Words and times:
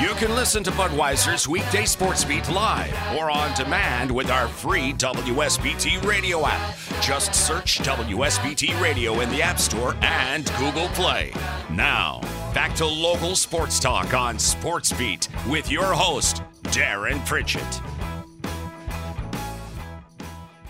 You 0.00 0.12
can 0.14 0.34
listen 0.34 0.64
to 0.64 0.72
Budweiser's 0.72 1.46
weekday 1.46 1.84
sports 1.84 2.24
beat 2.24 2.50
live 2.50 2.92
or 3.16 3.30
on 3.30 3.54
demand 3.54 4.10
with 4.10 4.28
our 4.28 4.48
free 4.48 4.92
WSBT 4.94 6.04
radio 6.04 6.44
app. 6.44 6.76
Just 7.00 7.32
search 7.32 7.78
WSBT 7.78 8.78
Radio 8.82 9.20
in 9.20 9.30
the 9.30 9.40
App 9.40 9.60
Store 9.60 9.94
and 10.02 10.52
Google 10.58 10.88
Play. 10.88 11.32
Now, 11.70 12.20
back 12.52 12.74
to 12.74 12.84
local 12.84 13.36
sports 13.36 13.78
talk 13.78 14.14
on 14.14 14.36
Sports 14.36 14.92
Beat 14.92 15.28
with 15.48 15.70
your 15.70 15.94
host, 15.94 16.42
Darin 16.72 17.20
Pritchett. 17.20 17.80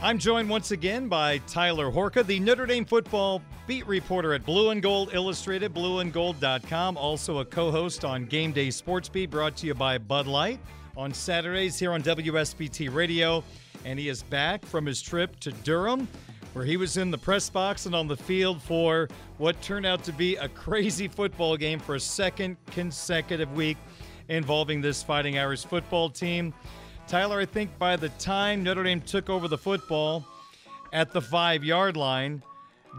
I'm 0.02 0.18
joined 0.18 0.50
once 0.50 0.70
again 0.70 1.08
by 1.08 1.38
Tyler 1.46 1.90
Horka, 1.90 2.26
the 2.26 2.38
Notre 2.40 2.66
Dame 2.66 2.84
football 2.84 3.40
beat 3.66 3.86
reporter 3.86 4.34
at 4.34 4.44
Blue 4.44 4.70
and 4.70 4.82
Gold 4.82 5.10
Illustrated, 5.14 5.72
blueandgold.com, 5.74 6.96
also 6.96 7.38
a 7.38 7.44
co 7.44 7.70
host 7.70 8.04
on 8.04 8.26
Game 8.26 8.52
Day 8.52 8.70
Sports 8.70 9.08
Beat, 9.08 9.30
brought 9.30 9.56
to 9.56 9.66
you 9.66 9.74
by 9.74 9.98
Bud 9.98 10.26
Light 10.26 10.60
on 10.96 11.12
Saturdays 11.12 11.78
here 11.78 11.92
on 11.92 12.02
WSBT 12.02 12.92
Radio. 12.92 13.42
And 13.84 13.98
he 13.98 14.08
is 14.08 14.22
back 14.22 14.64
from 14.64 14.86
his 14.86 15.00
trip 15.02 15.38
to 15.40 15.52
Durham, 15.52 16.08
where 16.52 16.64
he 16.64 16.76
was 16.76 16.96
in 16.96 17.10
the 17.10 17.18
press 17.18 17.50
box 17.50 17.86
and 17.86 17.94
on 17.94 18.06
the 18.06 18.16
field 18.16 18.62
for 18.62 19.08
what 19.38 19.60
turned 19.60 19.86
out 19.86 20.04
to 20.04 20.12
be 20.12 20.36
a 20.36 20.48
crazy 20.48 21.08
football 21.08 21.56
game 21.56 21.78
for 21.78 21.94
a 21.94 22.00
second 22.00 22.56
consecutive 22.70 23.52
week 23.54 23.76
involving 24.28 24.80
this 24.80 25.02
Fighting 25.02 25.38
Irish 25.38 25.64
football 25.64 26.08
team. 26.08 26.54
Tyler, 27.06 27.40
I 27.40 27.44
think 27.46 27.76
by 27.78 27.96
the 27.96 28.08
time 28.10 28.62
Notre 28.62 28.84
Dame 28.84 29.00
took 29.00 29.28
over 29.28 29.48
the 29.48 29.58
football 29.58 30.24
at 30.92 31.12
the 31.12 31.20
five 31.20 31.62
yard 31.62 31.96
line, 31.96 32.42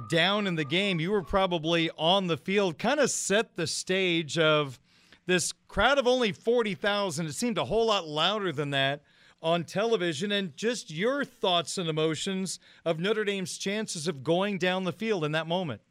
down 0.10 0.48
in 0.48 0.56
the 0.56 0.66
game, 0.66 1.00
you 1.00 1.12
were 1.12 1.24
probably 1.24 1.90
on 1.98 2.28
the 2.28 2.38
field, 2.38 2.78
kind 2.78 3.00
of 3.00 3.10
set 3.10 3.56
the 3.56 3.68
stage 3.68 4.38
of 4.38 4.80
this 5.26 5.54
crowd 5.68 5.98
of 5.98 6.08
only 6.08 6.32
40,000. 6.32 7.26
It 7.26 7.34
seemed 7.34 7.58
a 7.58 7.66
whole 7.66 7.88
lot 7.88 8.08
louder 8.08 8.52
than 8.52 8.72
that 8.72 9.02
on 9.42 9.64
television, 9.64 10.32
and 10.32 10.56
just 10.58 10.90
your 10.90 11.24
thoughts 11.24 11.78
and 11.78 11.88
emotions 11.88 12.60
of 12.84 13.00
Notre 13.00 13.24
Dame's 13.24 13.58
chances 13.58 14.08
of 14.08 14.24
going 14.24 14.58
down 14.58 14.84
the 14.84 14.92
field 14.92 15.24
in 15.24 15.34
that 15.34 15.48
moment. 15.48 15.82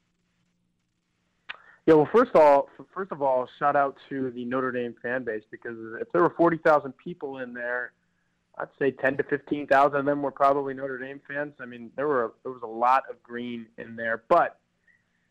Yeah, 1.87 1.95
well, 1.95 2.09
first 2.11 2.31
of 2.35 2.41
all, 2.41 2.69
first 2.95 3.13
of 3.13 3.21
all, 3.21 3.47
shout 3.59 3.77
out 3.77 3.97
to 4.09 4.31
the 4.31 4.45
Notre 4.45 4.73
Dame 4.73 4.95
fan 5.03 5.23
base 5.23 5.43
because 5.51 5.77
if 6.01 6.11
there 6.13 6.23
were 6.23 6.35
40,000 6.37 6.93
people 6.97 7.39
in 7.39 7.53
there, 7.53 7.93
I'd 8.59 8.69
say 8.79 8.93
10 8.93 9.17
to 9.17 9.23
15,000 9.25 9.99
of 9.99 10.05
them 10.05 10.23
were 10.23 10.31
probably 10.31 10.75
Notre 10.75 10.99
Dame 10.99 11.21
fans. 11.27 11.55
I 11.61 11.67
mean, 11.67 11.91
there 11.97 12.07
were 12.07 12.35
there 12.43 12.53
was 12.53 12.63
a 12.63 12.67
lot 12.67 13.05
of 13.11 13.23
green 13.23 13.67
in 13.79 13.97
there, 13.97 14.23
but 14.29 14.59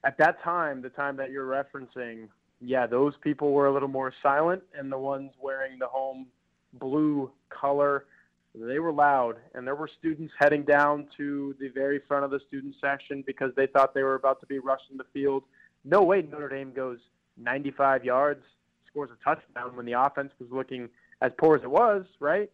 at 0.03 0.17
that 0.17 0.41
time, 0.43 0.81
the 0.81 0.89
time 0.89 1.15
that 1.17 1.31
you're 1.31 1.47
referencing, 1.47 2.27
yeah, 2.59 2.85
those 2.85 3.13
people 3.21 3.51
were 3.51 3.67
a 3.67 3.73
little 3.73 3.87
more 3.87 4.13
silent, 4.21 4.63
and 4.77 4.91
the 4.91 4.97
ones 4.97 5.31
wearing 5.41 5.79
the 5.79 5.87
home 5.87 6.27
blue 6.73 7.31
color, 7.49 8.05
they 8.53 8.79
were 8.79 8.91
loud, 8.91 9.37
and 9.53 9.65
there 9.65 9.75
were 9.75 9.89
students 9.99 10.33
heading 10.37 10.63
down 10.63 11.07
to 11.17 11.55
the 11.59 11.69
very 11.69 11.99
front 12.07 12.25
of 12.25 12.31
the 12.31 12.39
student 12.47 12.75
section 12.81 13.23
because 13.25 13.51
they 13.55 13.67
thought 13.67 13.93
they 13.93 14.03
were 14.03 14.15
about 14.15 14.41
to 14.41 14.45
be 14.45 14.59
rushed 14.59 14.91
in 14.91 14.97
the 14.97 15.05
field. 15.13 15.43
No 15.85 16.03
way 16.03 16.21
Notre 16.21 16.49
Dame 16.49 16.73
goes 16.73 16.99
95 17.37 18.03
yards, 18.03 18.43
scores 18.89 19.09
a 19.09 19.23
touchdown 19.23 19.75
when 19.75 19.85
the 19.85 19.93
offense 19.93 20.31
was 20.39 20.49
looking 20.51 20.89
as 21.21 21.31
poor 21.37 21.55
as 21.55 21.63
it 21.63 21.71
was, 21.71 22.05
right? 22.19 22.51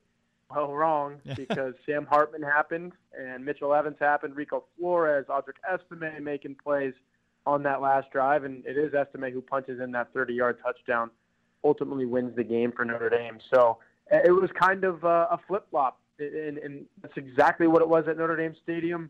Well 0.50 0.74
wrong 0.74 1.18
because 1.36 1.74
Sam 1.86 2.06
Hartman 2.06 2.42
happened 2.42 2.94
and 3.18 3.44
Mitchell 3.44 3.74
Evans 3.74 3.98
happened, 4.00 4.36
Rico 4.36 4.64
Flores, 4.78 5.26
Audric 5.30 5.58
Estime 5.72 6.24
making 6.24 6.56
plays 6.64 6.94
on 7.46 7.64
that 7.64 7.82
last 7.82 8.12
drive, 8.12 8.44
and 8.44 8.66
it 8.66 8.78
is 8.78 8.94
Estime 8.94 9.32
who 9.32 9.42
punches 9.42 9.80
in 9.80 9.92
that 9.92 10.14
30-yard 10.14 10.58
touchdown, 10.64 11.10
ultimately 11.64 12.06
wins 12.06 12.36
the 12.36 12.44
game 12.44 12.72
for 12.72 12.86
Notre 12.86 13.10
Dame. 13.10 13.40
So 13.54 13.78
it 14.12 14.32
was 14.32 14.50
kind 14.60 14.84
of 14.84 15.04
uh, 15.04 15.28
a 15.32 15.40
flip-flop, 15.48 16.00
and, 16.20 16.58
and 16.58 16.86
that's 17.02 17.18
exactly 17.18 17.68
what 17.68 17.82
it 17.82 17.88
was 17.88 18.08
at 18.08 18.18
Notre 18.18 18.36
Dame 18.36 18.56
Stadium. 18.62 19.10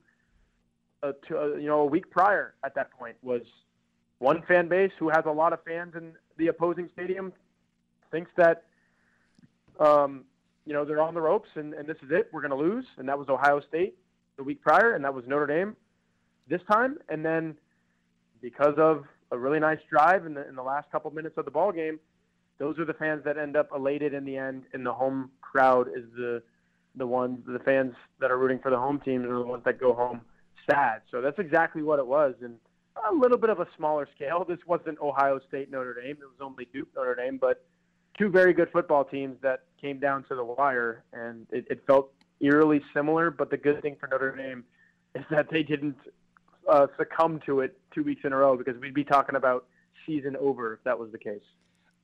Uh, 1.01 1.13
to, 1.27 1.39
uh, 1.39 1.45
you 1.55 1.67
know, 1.67 1.79
a 1.79 1.85
week 1.85 2.09
prior 2.11 2.55
at 2.65 2.75
that 2.75 2.91
point 2.91 3.15
was 3.21 3.41
one 4.17 4.43
fan 4.47 4.67
base 4.67 4.91
who 4.99 5.07
has 5.07 5.23
a 5.25 5.31
lot 5.31 5.53
of 5.53 5.63
fans 5.63 5.93
in 5.95 6.11
the 6.37 6.47
opposing 6.47 6.89
stadium 6.91 7.31
thinks 8.11 8.29
that 8.35 8.65
um, 9.79 10.25
you 10.69 10.75
know, 10.75 10.85
they're 10.85 11.01
on 11.01 11.15
the 11.15 11.21
ropes 11.21 11.49
and, 11.55 11.73
and 11.73 11.87
this 11.87 11.97
is 12.03 12.11
it. 12.11 12.29
We're 12.31 12.47
going 12.47 12.51
to 12.51 12.55
lose. 12.55 12.85
And 12.99 13.09
that 13.09 13.17
was 13.17 13.27
Ohio 13.27 13.59
State 13.59 13.95
the 14.37 14.43
week 14.43 14.61
prior, 14.61 14.93
and 14.93 15.03
that 15.03 15.11
was 15.11 15.25
Notre 15.25 15.47
Dame 15.47 15.75
this 16.47 16.61
time. 16.71 16.99
And 17.09 17.25
then 17.25 17.55
because 18.39 18.75
of 18.77 19.05
a 19.31 19.37
really 19.37 19.59
nice 19.59 19.79
drive 19.89 20.27
in 20.27 20.35
the, 20.35 20.47
in 20.47 20.55
the 20.55 20.61
last 20.61 20.91
couple 20.91 21.09
minutes 21.09 21.39
of 21.39 21.45
the 21.45 21.51
ball 21.51 21.71
game, 21.71 21.99
those 22.59 22.77
are 22.77 22.85
the 22.85 22.93
fans 22.93 23.23
that 23.25 23.35
end 23.35 23.57
up 23.57 23.69
elated 23.75 24.13
in 24.13 24.25
the 24.25 24.37
end, 24.37 24.61
and 24.73 24.85
the 24.85 24.93
home 24.93 25.31
crowd 25.41 25.87
is 25.87 26.03
the 26.15 26.43
the 26.95 27.07
ones, 27.07 27.39
the 27.47 27.59
fans 27.59 27.93
that 28.19 28.29
are 28.29 28.37
rooting 28.37 28.59
for 28.59 28.69
the 28.69 28.77
home 28.77 28.99
teams 28.99 29.25
are 29.25 29.39
the 29.39 29.45
ones 29.45 29.63
that 29.63 29.79
go 29.79 29.93
home 29.93 30.21
sad. 30.69 31.01
So 31.09 31.21
that's 31.21 31.39
exactly 31.39 31.81
what 31.81 31.97
it 31.97 32.05
was, 32.05 32.35
and 32.43 32.57
a 33.09 33.13
little 33.13 33.37
bit 33.37 33.49
of 33.49 33.59
a 33.59 33.67
smaller 33.75 34.07
scale. 34.15 34.45
This 34.47 34.59
wasn't 34.67 34.99
Ohio 34.99 35.39
State 35.47 35.71
Notre 35.71 35.93
Dame; 35.93 36.17
it 36.21 36.25
was 36.25 36.41
only 36.41 36.67
Duke 36.71 36.89
Notre 36.95 37.15
Dame, 37.15 37.37
but 37.37 37.65
two 38.19 38.29
very 38.29 38.53
good 38.53 38.69
football 38.71 39.05
teams 39.05 39.37
that 39.41 39.63
came 39.81 39.99
down 39.99 40.23
to 40.25 40.35
the 40.35 40.43
wire, 40.43 41.03
and 41.13 41.47
it, 41.51 41.65
it 41.69 41.81
felt 41.87 42.11
eerily 42.41 42.81
similar. 42.93 43.31
But 43.31 43.49
the 43.49 43.57
good 43.57 43.81
thing 43.81 43.95
for 43.99 44.07
Notre 44.07 44.35
Dame 44.35 44.63
is 45.15 45.23
that 45.31 45.49
they 45.49 45.63
didn't 45.63 45.97
uh, 46.69 46.87
succumb 46.97 47.39
to 47.45 47.61
it 47.61 47.79
two 47.95 48.03
weeks 48.03 48.21
in 48.25 48.33
a 48.33 48.37
row 48.37 48.57
because 48.57 48.79
we'd 48.79 48.93
be 48.93 49.05
talking 49.05 49.35
about 49.35 49.65
season 50.05 50.35
over 50.35 50.73
if 50.73 50.83
that 50.83 50.99
was 50.99 51.11
the 51.11 51.17
case. 51.17 51.41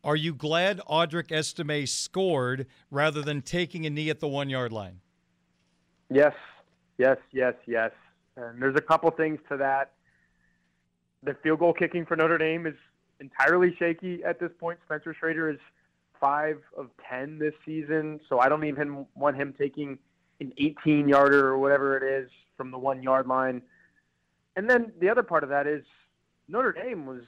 Are 0.04 0.16
you 0.16 0.34
glad 0.34 0.80
Audric 0.90 1.32
Estime 1.32 1.86
scored 1.88 2.68
rather 2.92 3.22
than 3.22 3.42
taking 3.42 3.86
a 3.86 3.90
knee 3.90 4.10
at 4.10 4.20
the 4.20 4.28
one 4.28 4.50
yard 4.50 4.72
line? 4.72 5.02
Yes, 6.10 6.34
yes, 6.98 7.18
yes, 7.32 7.56
yes. 7.66 7.92
And 8.38 8.62
there's 8.62 8.76
a 8.76 8.82
couple 8.82 9.10
things 9.12 9.40
to 9.50 9.58
that. 9.58 9.94
The 11.24 11.36
field 11.42 11.60
goal 11.60 11.74
kicking 11.74 12.06
for 12.06 12.16
Notre 12.16 12.38
Dame 12.38 12.68
is 12.68 12.76
entirely 13.20 13.76
shaky 13.80 14.24
at 14.24 14.40
this 14.40 14.52
point. 14.60 14.78
Spencer 14.86 15.16
Schrader 15.20 15.50
is 15.50 15.58
five 16.26 16.58
of 16.76 16.90
10 17.08 17.38
this 17.38 17.54
season, 17.64 18.20
so 18.28 18.40
I 18.40 18.50
don't 18.50 18.66
even 18.66 19.06
want 19.14 19.36
him 19.38 19.54
taking 19.56 20.00
an 20.42 20.52
18 20.58 21.08
yarder 21.08 21.50
or 21.50 21.60
whatever 21.60 21.96
it 21.96 22.04
is 22.04 22.32
from 22.58 22.72
the 22.72 22.80
one 22.80 23.04
yard 23.04 23.28
line. 23.28 23.62
And 24.56 24.68
then 24.68 24.92
the 25.00 25.08
other 25.08 25.22
part 25.22 25.44
of 25.44 25.50
that 25.50 25.68
is 25.68 25.84
Notre 26.48 26.72
Dame 26.72 27.06
was 27.06 27.22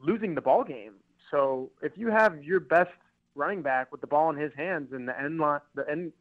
losing 0.00 0.34
the 0.34 0.40
ball 0.40 0.64
game. 0.64 0.94
So 1.30 1.70
if 1.82 1.92
you 1.94 2.08
have 2.08 2.42
your 2.42 2.58
best 2.58 2.90
running 3.36 3.62
back 3.62 3.92
with 3.92 4.00
the 4.00 4.08
ball 4.08 4.28
in 4.30 4.36
his 4.36 4.52
hands 4.56 4.92
in 4.92 5.06
the 5.06 5.16
end 5.16 5.38
line, 5.38 5.60
the 5.76 5.88
end, 5.88 6.12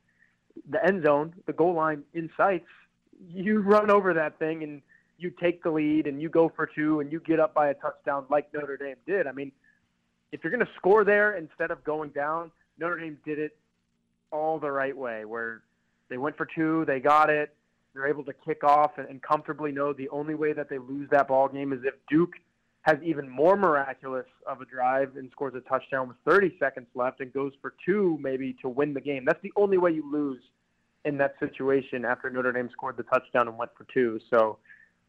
the 0.70 0.86
end 0.86 1.06
zone, 1.06 1.34
the 1.48 1.54
goal 1.54 1.74
line 1.74 2.04
in 2.14 2.30
sights, 2.38 2.68
you 3.28 3.62
run 3.62 3.90
over 3.90 4.14
that 4.14 4.38
thing 4.38 4.62
and 4.62 4.84
you 5.18 5.32
take 5.32 5.64
the 5.64 5.72
lead 5.72 6.06
and 6.06 6.22
you 6.22 6.30
go 6.30 6.52
for 6.56 6.68
two 6.68 7.00
and 7.00 7.12
you 7.12 7.20
get 7.20 7.40
up 7.40 7.56
by 7.56 7.70
a 7.70 7.74
touchdown 7.74 8.26
like 8.30 8.54
Notre 8.54 8.78
Dame 8.78 8.98
did. 9.08 9.26
I 9.26 9.32
mean, 9.32 9.52
if 10.32 10.44
you're 10.44 10.52
going 10.52 10.66
to 10.66 10.72
score 10.76 11.04
there 11.04 11.38
instead 11.38 11.72
of 11.72 11.84
going 11.84 12.10
down, 12.10 12.52
Notre 12.80 13.00
Dame 13.00 13.18
did 13.26 13.40
it 13.40 13.58
all 14.32 14.60
the 14.60 14.72
right 14.72 14.96
way, 14.96 15.26
where 15.26 15.62
they 16.10 16.18
went 16.18 16.36
for 16.38 16.46
two, 16.46 16.84
they 16.86 17.00
got 17.00 17.30
it, 17.30 17.56
they're 17.94 18.08
able 18.08 18.24
to 18.26 18.34
kick 18.34 18.64
off 18.64 18.98
and, 18.98 19.08
and 19.08 19.22
comfortably 19.22 19.72
know 19.72 19.94
the 19.94 20.10
only 20.10 20.36
way 20.36 20.54
that 20.54 20.70
they 20.70 20.78
lose 20.78 21.10
that 21.12 21.30
ball 21.30 21.48
game 21.48 21.72
is 21.72 21.80
if 21.84 21.96
Duke 22.10 22.34
has 22.82 22.98
even 23.04 23.28
more 23.28 23.56
miraculous 23.56 24.28
of 24.46 24.62
a 24.62 24.66
drive 24.66 25.16
and 25.16 25.32
scores 25.32 25.56
a 25.56 25.62
touchdown 25.62 26.08
with 26.08 26.18
30 26.28 26.56
seconds 26.60 26.86
left 26.94 27.20
and 27.20 27.34
goes 27.34 27.52
for 27.60 27.74
two 27.84 28.20
maybe 28.22 28.56
to 28.62 28.70
win 28.70 28.94
the 28.94 29.02
game. 29.02 29.26
That's 29.26 29.42
the 29.42 29.54
only 29.56 29.78
way 29.80 29.92
you 29.92 30.10
lose 30.12 30.42
in 31.04 31.18
that 31.18 31.36
situation 31.40 32.06
after 32.06 32.30
Notre 32.30 32.52
Dame 32.52 32.70
scored 32.72 32.98
the 32.98 33.04
touchdown 33.04 33.48
and 33.48 33.58
went 33.58 33.72
for 33.76 33.88
two. 33.92 34.20
So 34.30 34.60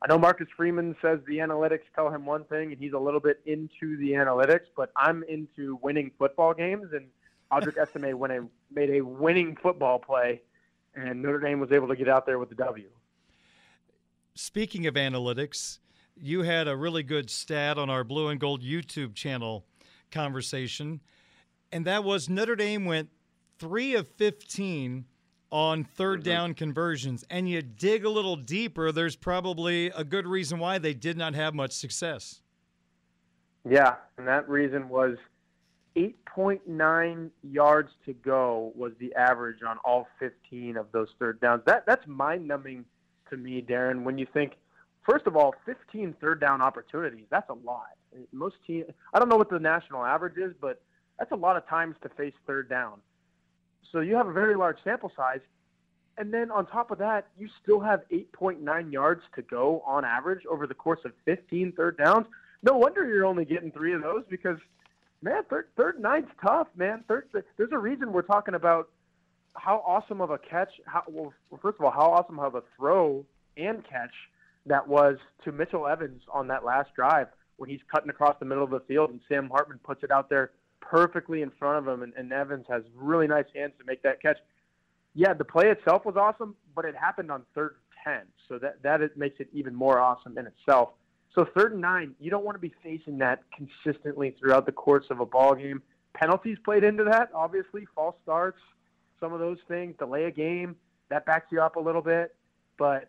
I 0.03 0.09
know 0.09 0.19
Marcus 0.19 0.49
Freeman 0.57 0.95
says 1.01 1.21
the 1.27 1.39
analytics 1.39 1.85
tell 1.95 2.11
him 2.11 2.27
one 2.27 2.45
thing, 2.45 2.73
and 2.73 2.81
he's 2.81 2.93
a 2.93 2.99
little 2.99 3.21
bit 3.21 3.41
into 3.47 3.97
the 3.97 4.13
analytics, 4.13 4.67
but 4.77 4.91
I'm 4.95 5.25
into 5.25 5.79
winning 5.83 6.11
football 6.19 6.53
games, 6.53 6.89
and 6.93 7.07
Audric 7.51 7.79
Estime 7.79 8.05
a, 8.05 8.75
made 8.75 8.91
a 8.91 9.01
winning 9.01 9.57
football 9.63 9.99
play, 9.99 10.43
and 10.95 11.23
Notre 11.23 11.41
Dame 11.41 11.61
was 11.61 11.73
able 11.73 11.89
to 11.89 11.97
get 11.97 12.09
out 12.09 12.27
there 12.27 12.39
with 12.39 12.51
the 12.51 12.55
W. 12.57 12.89
Speaking 14.35 14.87
of 14.87 14.95
analytics, 14.95 15.79
you 16.15 16.43
had 16.43 16.69
a 16.69 16.77
really 16.77 17.03
good 17.03 17.31
stat 17.31 17.79
on 17.79 17.89
our 17.89 18.05
Blue 18.05 18.29
and 18.29 18.39
Gold 18.39 18.63
YouTube 18.63 19.15
channel 19.15 19.65
conversation, 20.11 21.01
and 21.73 21.87
that 21.87 22.05
was 22.05 22.29
Notre 22.29 22.57
Dame 22.57 22.85
went 22.85 23.09
three 23.59 23.95
of 23.95 24.09
15 24.09 25.07
on 25.51 25.85
third 25.85 26.21
mm-hmm. 26.21 26.31
down 26.31 26.55
conversions 26.55 27.25
and 27.31 27.49
you 27.49 27.63
dig 27.63 28.05
a 28.05 28.11
little 28.11 28.37
deeper, 28.37 28.93
there's 28.93 29.17
probably 29.17 29.87
a 29.89 30.05
good 30.05 30.27
reason 30.27 30.59
why 30.59 30.79
they 30.79 30.95
did 30.95 31.17
not 31.17 31.35
have 31.35 31.55
much 31.55 31.73
success. 31.73 32.41
Yeah, 33.69 33.95
and 34.17 34.29
that 34.29 34.49
reason 34.49 34.89
was 34.89 35.17
8.9 35.97 37.31
yards 37.43 37.91
to 38.05 38.13
go 38.13 38.73
was 38.77 38.93
the 38.99 39.15
average 39.15 39.63
on 39.67 39.79
all 39.85 40.07
15 40.21 40.77
of 40.77 40.87
those 40.93 41.09
third 41.19 41.41
downs. 41.41 41.63
That 41.67 41.85
that's 41.87 42.07
mind-numbing 42.07 42.85
to 43.31 43.37
me, 43.37 43.61
Darin, 43.61 44.05
when 44.05 44.19
you 44.19 44.27
think 44.33 44.53
first 45.09 45.27
of 45.27 45.37
all, 45.37 45.55
15 45.65 46.15
third 46.21 46.41
down 46.41 46.61
opportunities, 46.61 47.27
that's 47.31 47.49
a 47.51 47.55
lot. 47.55 47.87
Most 48.33 48.57
teams 48.67 48.87
I 49.15 49.19
don't 49.19 49.29
know 49.29 49.37
what 49.37 49.51
the 49.51 49.59
national 49.59 50.05
average 50.05 50.37
is, 50.37 50.53
but 50.61 50.83
That's 51.19 51.33
a 51.33 51.37
lot 51.37 51.57
of 51.57 51.67
times 51.67 51.97
to 52.03 52.09
face 52.11 52.35
third 52.47 52.69
down. 52.69 53.01
So 53.93 54.01
you 54.01 54.17
have 54.17 54.27
a 54.27 54.33
very 54.33 54.55
large 54.55 54.79
sample 54.85 55.13
size. 55.17 55.41
And 56.19 56.33
then 56.33 56.51
on 56.51 56.67
top 56.67 56.91
of 56.91 56.99
that, 56.99 57.27
you 57.39 57.49
still 57.63 57.81
have 57.81 58.01
8.9 58.11 58.93
yards 58.93 59.23
to 59.35 59.43
go 59.43 59.83
on 59.87 60.05
average 60.05 60.47
over 60.47 60.67
the 60.67 60.75
course 60.75 61.01
of 61.05 61.13
15 61.27 61.73
third 61.73 61.99
downs. 61.99 62.27
No 62.63 62.77
wonder 62.77 63.07
you're 63.07 63.27
only 63.27 63.45
getting 63.45 63.71
three 63.71 63.93
of 63.93 64.03
those 64.03 64.25
because, 64.31 64.59
man, 65.23 65.43
third, 65.51 65.69
third 65.77 66.01
nine's 66.01 66.31
tough, 66.43 66.69
man. 66.75 67.05
Third, 67.07 67.29
there's 67.57 67.73
a 67.73 67.79
reason 67.79 68.13
we're 68.13 68.23
talking 68.23 68.55
about 68.55 68.89
how 69.55 69.83
awesome 69.87 70.21
of 70.21 70.31
a 70.31 70.39
catch. 70.39 70.71
How, 70.87 71.03
well, 71.07 71.35
first 71.61 71.79
of 71.79 71.85
all, 71.85 71.91
how 71.91 72.11
awesome 72.13 72.39
of 72.39 72.55
a 72.55 72.63
throw 72.77 73.25
and 73.57 73.85
catch 73.89 74.13
that 74.65 74.87
was 74.89 75.17
to 75.45 75.53
Mitchell 75.53 75.87
Evans 75.87 76.23
on 76.33 76.49
that 76.49 76.65
last 76.65 76.95
drive 76.95 77.29
when 77.57 77.71
he's 77.71 77.81
cutting 77.91 78.11
across 78.11 78.37
the 78.39 78.45
middle 78.45 78.65
of 78.65 78.71
the 78.71 78.81
field 78.81 79.11
and 79.11 79.21
Sam 79.29 79.49
Hartman 79.49 79.79
puts 79.85 80.03
it 80.03 80.11
out 80.11 80.29
there 80.29 80.51
perfectly 80.81 81.43
in 81.43 81.51
front 81.59 81.79
of 81.79 81.93
him, 81.93 82.03
and, 82.03 82.13
and 82.17 82.33
Evans 82.33 82.67
has 82.69 82.83
really 82.95 83.27
nice 83.27 83.47
hands 83.55 83.73
to 83.79 83.85
make 83.85 84.03
that 84.03 84.21
catch. 84.21 84.39
Yeah, 85.15 85.33
the 85.33 85.45
play 85.45 85.71
itself 85.71 86.05
was 86.05 86.17
awesome, 86.17 86.55
but 86.75 86.85
it 86.85 86.95
happened 86.95 87.31
on 87.31 87.43
third 87.55 87.77
and 88.07 88.19
10, 88.19 88.27
so 88.49 88.59
that, 88.59 88.83
that 88.83 89.01
it 89.01 89.17
makes 89.17 89.41
it 89.41 89.49
even 89.53 89.75
more 89.75 89.99
awesome 89.99 90.37
in 90.39 90.47
itself. 90.47 90.91
So 91.35 91.47
third 91.57 91.73
and 91.73 91.81
nine, 91.81 92.15
you 92.19 92.31
don't 92.31 92.45
want 92.45 92.55
to 92.55 92.61
be 92.61 92.73
facing 92.83 93.19
that 93.19 93.43
consistently 93.55 94.35
throughout 94.39 94.67
the 94.67 94.73
course 94.73 95.07
of 95.11 95.21
a 95.21 95.27
ball 95.27 95.55
game. 95.55 95.83
Penalties 96.15 96.57
played 96.65 96.83
into 96.83 97.05
that, 97.05 97.31
obviously, 97.35 97.87
false 97.95 98.17
starts, 98.23 98.61
some 99.21 99.33
of 99.33 99.41
those 99.41 99.59
things, 99.69 99.95
delay 99.99 100.25
a 100.25 100.31
game, 100.31 100.77
that 101.11 101.27
backs 101.27 101.47
you 101.51 101.61
up 101.61 101.77
a 101.77 101.81
little 101.81 102.01
bit. 102.01 102.35
But 102.79 103.09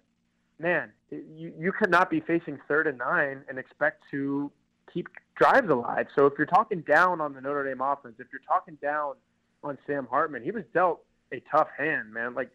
man, 0.59 0.91
you 1.11 1.53
you 1.57 1.71
could 1.71 1.89
not 1.89 2.09
be 2.09 2.19
facing 2.19 2.59
third 2.67 2.87
and 2.87 2.97
nine 2.97 3.43
and 3.49 3.57
expect 3.57 4.03
to 4.11 4.51
keep 4.91 5.07
drives 5.35 5.69
alive. 5.69 6.07
So 6.15 6.25
if 6.25 6.33
you're 6.37 6.47
talking 6.47 6.81
down 6.81 7.21
on 7.21 7.33
the 7.33 7.41
Notre 7.41 7.63
Dame 7.63 7.81
offense, 7.81 8.15
if 8.19 8.27
you're 8.31 8.41
talking 8.47 8.77
down 8.81 9.15
on 9.63 9.77
Sam 9.85 10.07
Hartman, 10.09 10.43
he 10.43 10.51
was 10.51 10.63
dealt 10.73 11.01
a 11.31 11.41
tough 11.51 11.67
hand, 11.77 12.13
man. 12.13 12.33
Like 12.33 12.49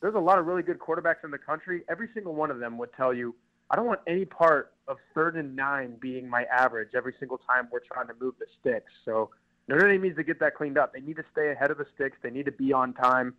there's 0.00 0.14
a 0.14 0.20
lot 0.20 0.38
of 0.38 0.46
really 0.46 0.62
good 0.62 0.78
quarterbacks 0.78 1.24
in 1.24 1.30
the 1.30 1.38
country. 1.38 1.82
Every 1.88 2.08
single 2.14 2.34
one 2.34 2.50
of 2.50 2.58
them 2.58 2.78
would 2.78 2.92
tell 2.94 3.14
you, 3.14 3.34
I 3.70 3.76
don't 3.76 3.86
want 3.86 4.00
any 4.06 4.24
part 4.24 4.72
of 4.88 4.98
third 5.14 5.36
and 5.36 5.56
nine 5.56 5.96
being 6.00 6.28
my 6.28 6.44
average 6.44 6.90
every 6.94 7.14
single 7.18 7.38
time 7.38 7.68
we're 7.72 7.80
trying 7.80 8.06
to 8.08 8.14
move 8.20 8.34
the 8.38 8.46
sticks. 8.60 8.92
So 9.04 9.30
Notre 9.68 9.88
Dame 9.90 10.02
needs 10.02 10.16
to 10.16 10.22
get 10.22 10.38
that 10.40 10.54
cleaned 10.54 10.78
up. 10.78 10.92
They 10.92 11.00
need 11.00 11.16
to 11.16 11.24
stay 11.32 11.50
ahead 11.50 11.70
of 11.70 11.78
the 11.78 11.86
sticks. 11.94 12.16
They 12.22 12.30
need 12.30 12.46
to 12.46 12.52
be 12.52 12.72
on 12.72 12.92
time. 12.94 13.34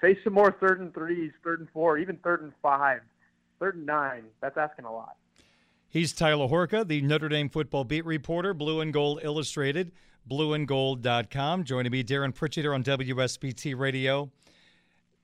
Face 0.00 0.18
some 0.22 0.34
more 0.34 0.54
third 0.60 0.80
and 0.80 0.94
threes, 0.94 1.32
third 1.42 1.60
and 1.60 1.68
four, 1.72 1.98
even 1.98 2.18
third 2.18 2.42
and 2.42 2.52
five, 2.62 3.00
third 3.58 3.76
and 3.76 3.86
nine. 3.86 4.24
That's 4.40 4.56
asking 4.56 4.84
a 4.84 4.92
lot. 4.92 5.16
He's 5.88 6.12
Tyler 6.12 6.48
Horka, 6.48 6.86
the 6.86 7.00
Notre 7.00 7.28
Dame 7.28 7.48
football 7.48 7.84
beat 7.84 8.04
reporter, 8.04 8.52
Blue 8.52 8.80
and 8.80 8.92
Gold 8.92 9.20
Illustrated, 9.22 9.92
blueandgold.com. 10.28 11.64
Joining 11.64 11.92
me, 11.92 12.02
Darin 12.02 12.32
Pritchett 12.32 12.66
on 12.66 12.82
WSBT 12.82 13.78
Radio. 13.78 14.30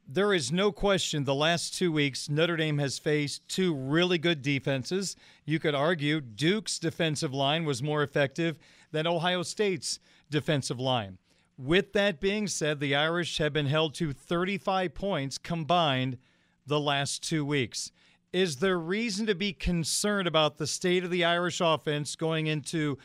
There 0.06 0.32
is 0.32 0.52
no 0.52 0.70
question 0.72 1.24
the 1.24 1.34
last 1.34 1.74
two 1.74 1.90
weeks, 1.90 2.28
Notre 2.28 2.56
Dame 2.56 2.78
has 2.78 2.98
faced 2.98 3.46
two 3.48 3.74
really 3.74 4.18
good 4.18 4.40
defenses. 4.40 5.16
You 5.44 5.58
could 5.58 5.74
argue 5.74 6.20
Duke's 6.20 6.78
defensive 6.78 7.34
line 7.34 7.64
was 7.64 7.82
more 7.82 8.02
effective 8.02 8.58
than 8.92 9.06
Ohio 9.06 9.42
State's 9.42 9.98
defensive 10.30 10.78
line. 10.78 11.18
With 11.58 11.92
that 11.92 12.20
being 12.20 12.46
said, 12.46 12.78
the 12.78 12.94
Irish 12.94 13.38
have 13.38 13.52
been 13.52 13.66
held 13.66 13.94
to 13.94 14.12
35 14.12 14.94
points 14.94 15.38
combined 15.38 16.18
the 16.66 16.80
last 16.80 17.22
two 17.22 17.44
weeks. 17.44 17.90
Is 18.32 18.56
there 18.56 18.78
reason 18.78 19.26
to 19.26 19.34
be 19.34 19.52
concerned 19.52 20.26
about 20.26 20.56
the 20.56 20.66
state 20.66 21.04
of 21.04 21.10
the 21.10 21.24
Irish 21.24 21.60
offense 21.60 22.16
going 22.16 22.46
into 22.46 22.98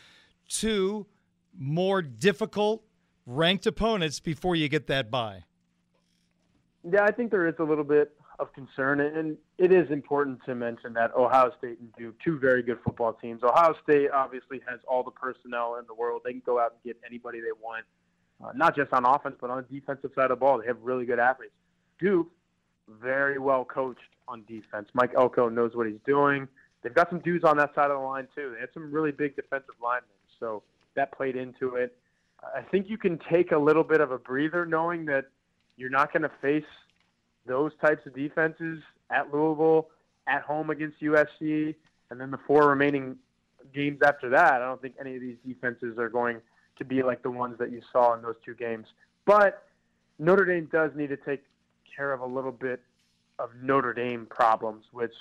two 0.48 1.06
more 1.58 2.02
difficult 2.02 2.84
ranked 3.26 3.68
opponents 3.68 4.22
before 4.22 4.56
you 4.56 4.70
get 4.70 4.88
that 4.88 5.12
bye? 5.12 5.44
Yeah, 6.90 7.04
I 7.04 7.12
think 7.12 7.32
there 7.32 7.46
is 7.48 7.56
a 7.60 7.64
little 7.64 7.84
bit 7.84 8.14
of 8.40 8.54
concern, 8.54 9.02
and 9.02 9.36
it 9.58 9.74
is 9.74 9.90
important 9.92 10.40
to 10.46 10.56
mention 10.56 10.94
that 10.94 11.14
Ohio 11.14 11.52
State 11.58 11.80
and 11.80 11.92
Duke, 11.98 12.16
two 12.24 12.40
very 12.40 12.64
good 12.64 12.78
football 12.86 13.12
teams. 13.14 13.44
Ohio 13.44 13.76
State 13.84 14.12
obviously 14.12 14.62
has 14.70 14.80
all 14.88 15.04
the 15.04 15.12
personnel 15.12 15.76
in 15.78 15.86
the 15.88 15.94
world; 15.94 16.22
they 16.24 16.32
can 16.32 16.44
go 16.46 16.58
out 16.58 16.72
and 16.72 16.84
get 16.86 17.02
anybody 17.06 17.42
they 17.42 17.52
want, 17.62 17.84
uh, 18.42 18.52
not 18.56 18.76
just 18.76 18.94
on 18.94 19.06
offense 19.06 19.36
but 19.42 19.50
on 19.50 19.66
the 19.70 19.80
defensive 19.80 20.12
side 20.16 20.26
of 20.26 20.30
the 20.30 20.36
ball. 20.38 20.60
They 20.60 20.68
have 20.68 20.78
really 20.82 21.06
good 21.06 21.20
athletes. 21.20 21.52
Duke, 22.00 22.28
very 23.02 23.40
well 23.40 23.66
coached 23.66 24.00
on 24.28 24.44
defense. 24.48 24.88
Mike 24.94 25.12
Elko 25.16 25.50
knows 25.50 25.76
what 25.76 25.88
he's 25.88 26.00
doing. 26.06 26.48
They've 26.82 26.94
got 26.94 27.10
some 27.10 27.20
dudes 27.20 27.44
on 27.44 27.58
that 27.58 27.74
side 27.76 27.92
of 27.92 28.00
the 28.00 28.06
line 28.06 28.28
too. 28.36 28.52
They 28.54 28.60
had 28.60 28.70
some 28.74 28.92
really 28.92 29.12
big 29.12 29.36
defensive 29.36 29.76
linemen, 29.82 30.10
so 30.40 30.64
that 30.96 31.12
played 31.12 31.36
into 31.36 31.76
it. 31.76 31.96
I 32.56 32.62
think 32.62 32.90
you 32.90 32.98
can 32.98 33.20
take 33.32 33.52
a 33.52 33.58
little 33.58 33.84
bit 33.84 34.00
of 34.00 34.12
a 34.12 34.18
breather 34.18 34.66
knowing 34.66 35.06
that 35.06 35.26
you're 35.76 35.90
not 35.90 36.14
going 36.14 36.24
to 36.24 36.32
face 36.42 36.64
those 37.46 37.72
types 37.82 38.06
of 38.06 38.16
defenses 38.16 38.80
at 39.10 39.34
Louisville, 39.34 39.88
at 40.28 40.42
home 40.44 40.70
against 40.70 41.02
USC, 41.02 41.76
and 42.10 42.20
then 42.20 42.32
the 42.32 42.40
four 42.46 42.68
remaining 42.68 43.18
games 43.74 44.00
after 44.06 44.30
that. 44.30 44.54
I 44.54 44.60
don't 44.60 44.82
think 44.82 44.96
any 45.00 45.16
of 45.16 45.22
these 45.22 45.38
defenses 45.46 45.98
are 45.98 46.10
going 46.10 46.42
to 46.78 46.86
be 46.86 47.02
like 47.04 47.24
the 47.24 47.32
ones 47.32 47.58
that 47.60 47.72
you 47.72 47.82
saw 47.92 48.14
in 48.14 48.22
those 48.22 48.36
two 48.46 48.54
games. 48.54 48.86
But 49.26 49.64
Notre 50.20 50.46
Dame 50.46 50.70
does 50.72 50.92
need 50.96 51.10
to 51.10 51.18
take 51.18 51.44
care 51.98 52.14
of 52.14 52.22
a 52.22 52.26
little 52.26 52.52
bit 52.52 52.82
of 53.40 53.50
Notre 53.62 53.94
Dame 53.94 54.28
problems, 54.30 54.86
which 54.92 55.14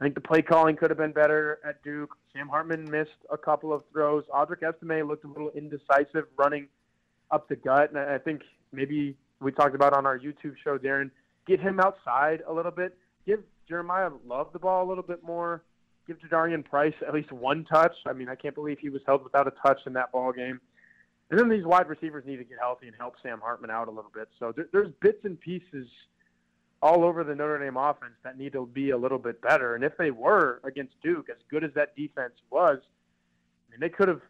I 0.00 0.04
think 0.04 0.14
the 0.14 0.20
play 0.20 0.42
calling 0.42 0.76
could 0.76 0.90
have 0.90 0.98
been 0.98 1.12
better 1.12 1.58
at 1.66 1.82
Duke. 1.82 2.16
Sam 2.32 2.48
Hartman 2.48 2.90
missed 2.90 3.10
a 3.30 3.36
couple 3.36 3.72
of 3.72 3.82
throws. 3.92 4.24
Audric 4.34 4.62
Estime 4.62 5.06
looked 5.06 5.24
a 5.24 5.28
little 5.28 5.50
indecisive 5.50 6.24
running 6.36 6.68
up 7.30 7.48
the 7.48 7.56
gut, 7.56 7.90
and 7.90 7.98
I 7.98 8.18
think 8.18 8.42
maybe 8.72 9.16
we 9.40 9.52
talked 9.52 9.74
about 9.74 9.92
on 9.92 10.06
our 10.06 10.18
YouTube 10.18 10.54
show, 10.62 10.78
Darin, 10.78 11.10
get 11.46 11.60
him 11.60 11.80
outside 11.80 12.42
a 12.46 12.52
little 12.52 12.70
bit. 12.70 12.96
Give 13.26 13.40
Jeremiyah 13.70 14.12
Love 14.26 14.48
the 14.52 14.58
ball 14.58 14.86
a 14.86 14.88
little 14.88 15.04
bit 15.04 15.22
more. 15.22 15.62
Give 16.06 16.18
Jadarian 16.18 16.64
Price 16.64 16.94
at 17.06 17.14
least 17.14 17.30
one 17.30 17.64
touch. 17.64 17.94
I 18.06 18.12
mean, 18.12 18.28
I 18.28 18.34
can't 18.34 18.54
believe 18.54 18.78
he 18.80 18.88
was 18.88 19.02
held 19.06 19.22
without 19.22 19.46
a 19.46 19.52
touch 19.64 19.78
in 19.86 19.92
that 19.92 20.10
ball 20.10 20.32
game. 20.32 20.60
And 21.30 21.38
then 21.38 21.48
these 21.48 21.64
wide 21.64 21.88
receivers 21.88 22.24
need 22.26 22.38
to 22.38 22.44
get 22.44 22.58
healthy 22.58 22.88
and 22.88 22.96
help 22.98 23.14
Sam 23.22 23.40
Hartman 23.40 23.70
out 23.70 23.88
a 23.88 23.90
little 23.90 24.10
bit. 24.12 24.28
So 24.38 24.52
there, 24.54 24.66
there's 24.72 24.92
bits 25.00 25.24
and 25.24 25.40
pieces 25.40 25.86
all 26.82 27.04
over 27.04 27.22
the 27.22 27.34
Notre 27.34 27.58
Dame 27.58 27.76
offense 27.76 28.14
that 28.24 28.36
need 28.36 28.52
to 28.52 28.66
be 28.66 28.90
a 28.90 28.96
little 28.96 29.18
bit 29.18 29.40
better. 29.40 29.76
And 29.76 29.84
if 29.84 29.96
they 29.96 30.10
were 30.10 30.60
against 30.64 31.00
Duke, 31.02 31.28
as 31.30 31.38
good 31.48 31.62
as 31.62 31.70
that 31.74 31.94
defense 31.94 32.34
was, 32.50 32.78
I 32.80 33.70
mean, 33.70 33.80
they 33.80 33.88
could 33.88 34.08
have. 34.08 34.20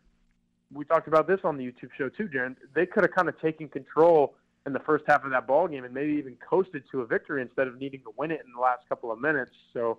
We 0.73 0.85
talked 0.85 1.09
about 1.09 1.27
this 1.27 1.41
on 1.45 1.59
the 1.59 1.65
YouTube 1.65 1.91
show 1.99 2.09
too, 2.09 2.29
Darin. 2.29 2.57
They 2.75 2.87
could 2.87 3.03
have 3.03 3.13
kind 3.13 3.29
of 3.29 3.39
taken 3.41 3.69
control 3.69 4.35
in 4.65 4.73
the 4.73 4.79
first 4.81 5.05
half 5.07 5.25
of 5.25 5.31
that 5.31 5.47
ball 5.47 5.69
game 5.69 5.85
and 5.85 5.93
maybe 5.93 6.13
even 6.13 6.37
coasted 6.49 6.85
to 6.91 7.01
a 7.01 7.07
victory 7.07 7.43
instead 7.43 7.67
of 7.67 7.79
needing 7.79 8.01
to 8.01 8.13
win 8.17 8.31
it 8.31 8.41
in 8.47 8.53
the 8.55 8.61
last 8.61 8.89
couple 8.89 9.11
of 9.11 9.21
minutes. 9.21 9.51
So 9.75 9.99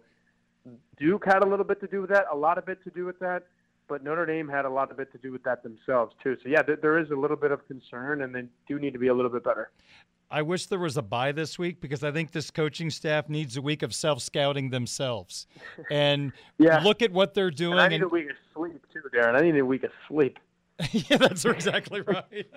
Duke 0.98 1.26
had 1.26 1.44
a 1.44 1.46
little 1.46 1.66
bit 1.66 1.80
to 1.82 1.88
do 1.88 2.02
with 2.02 2.10
that, 2.12 2.26
a 2.32 2.36
lot 2.36 2.58
of 2.58 2.66
bit 2.66 2.84
to 2.86 2.90
do 2.90 3.06
with 3.06 3.20
that, 3.20 3.44
but 3.88 4.04
Notre 4.04 4.26
Dame 4.26 4.48
had 4.48 4.66
a 4.66 4.70
lot 4.70 4.90
of 4.90 4.98
bit 4.98 5.12
to 5.12 5.18
do 5.18 5.32
with 5.32 5.44
that 5.44 5.62
themselves 5.62 6.16
too. 6.24 6.38
So 6.42 6.50
yeah, 6.50 6.62
there 6.64 6.98
is 6.98 7.12
a 7.12 7.16
little 7.16 7.38
bit 7.38 7.52
of 7.52 7.68
concern, 7.68 8.22
and 8.22 8.34
they 8.34 8.46
do 8.68 8.80
need 8.80 8.94
to 8.94 9.00
be 9.00 9.08
a 9.08 9.14
little 9.14 9.32
bit 9.32 9.44
better. 9.44 9.70
I 10.34 10.42
wish 10.42 10.66
there 10.66 10.80
was 10.80 10.98
a 10.98 11.04
bye 11.04 11.32
this 11.32 11.60
week 11.60 11.80
because 11.80 12.04
I 12.04 12.12
think 12.12 12.32
this 12.32 12.50
coaching 12.50 12.90
staff 12.90 13.30
needs 13.30 13.56
a 13.56 13.62
week 13.62 13.84
of 13.84 13.94
self 13.94 14.20
scouting 14.20 14.72
themselves 14.72 15.46
and 15.92 16.34
yeah. 16.58 16.80
look 16.80 17.04
at 17.04 17.12
what 17.12 17.36
they're 17.36 17.52
doing. 17.52 17.74
And 17.74 17.82
I 17.82 17.88
need 17.90 18.02
and, 18.02 18.06
a 18.06 18.08
week 18.08 18.32
of 18.32 18.36
sleep 18.56 18.84
too, 18.92 19.04
Darin. 19.14 19.36
I 19.36 19.42
need 19.42 19.60
a 19.60 19.64
week 19.64 19.84
of 19.84 19.92
sleep. 20.08 20.40
yeah, 20.92 21.18
that's 21.18 21.46
exactly 21.46 22.02
right. 22.02 22.48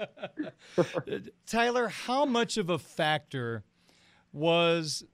Tyler, 1.47 1.88
how 1.88 2.25
much 2.25 2.56
of 2.56 2.71
a 2.71 2.78
factor 2.78 3.62
was 4.33 5.04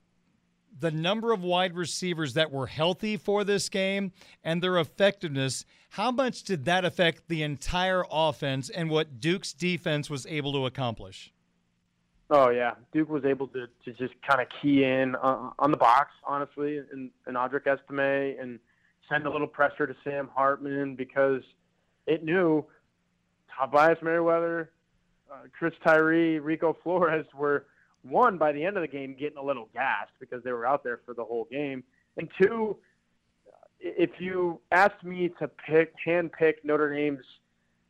the 0.78 0.92
number 0.92 1.32
of 1.32 1.42
wide 1.42 1.74
receivers 1.74 2.34
that 2.34 2.52
were 2.52 2.68
healthy 2.68 3.16
for 3.16 3.42
this 3.42 3.68
game 3.68 4.12
and 4.44 4.62
their 4.62 4.78
effectiveness? 4.78 5.64
How 5.90 6.12
much 6.12 6.44
did 6.44 6.64
that 6.66 6.84
affect 6.84 7.26
the 7.26 7.42
entire 7.42 8.04
offense 8.08 8.70
and 8.70 8.88
what 8.88 9.18
Duke's 9.18 9.52
defense 9.52 10.08
was 10.08 10.26
able 10.26 10.52
to 10.52 10.66
accomplish? 10.66 11.32
Oh 12.34 12.48
yeah, 12.48 12.72
Duke 12.94 13.10
was 13.10 13.26
able 13.26 13.46
to, 13.48 13.66
to 13.84 13.92
just 13.92 14.14
kind 14.26 14.40
of 14.40 14.46
key 14.62 14.84
in 14.84 15.14
uh, 15.16 15.50
on 15.58 15.70
the 15.70 15.76
box, 15.76 16.12
honestly, 16.26 16.78
and, 16.78 17.10
and 17.26 17.36
Audric 17.36 17.66
Estime, 17.66 18.40
and 18.40 18.58
send 19.06 19.26
a 19.26 19.30
little 19.30 19.46
pressure 19.46 19.86
to 19.86 19.94
Sam 20.02 20.30
Hartman 20.34 20.96
because 20.96 21.42
it 22.06 22.24
knew 22.24 22.64
Tobias 23.60 23.98
Merriweather, 24.00 24.70
uh, 25.30 25.42
Chris 25.56 25.74
Tyree, 25.84 26.38
Rico 26.38 26.74
Flores 26.82 27.26
were 27.36 27.66
one 28.00 28.38
by 28.38 28.50
the 28.50 28.64
end 28.64 28.78
of 28.78 28.80
the 28.80 28.88
game 28.88 29.14
getting 29.20 29.36
a 29.36 29.44
little 29.44 29.68
gassed 29.74 30.12
because 30.18 30.42
they 30.42 30.52
were 30.52 30.64
out 30.64 30.82
there 30.82 31.00
for 31.04 31.12
the 31.12 31.22
whole 31.22 31.46
game, 31.50 31.84
and 32.16 32.30
two, 32.40 32.78
if 33.78 34.08
you 34.18 34.58
asked 34.70 35.04
me 35.04 35.30
to 35.38 35.48
pick 35.48 35.92
hand 36.02 36.30
pick 36.32 36.64
Notre 36.64 36.94
Dame's 36.94 37.26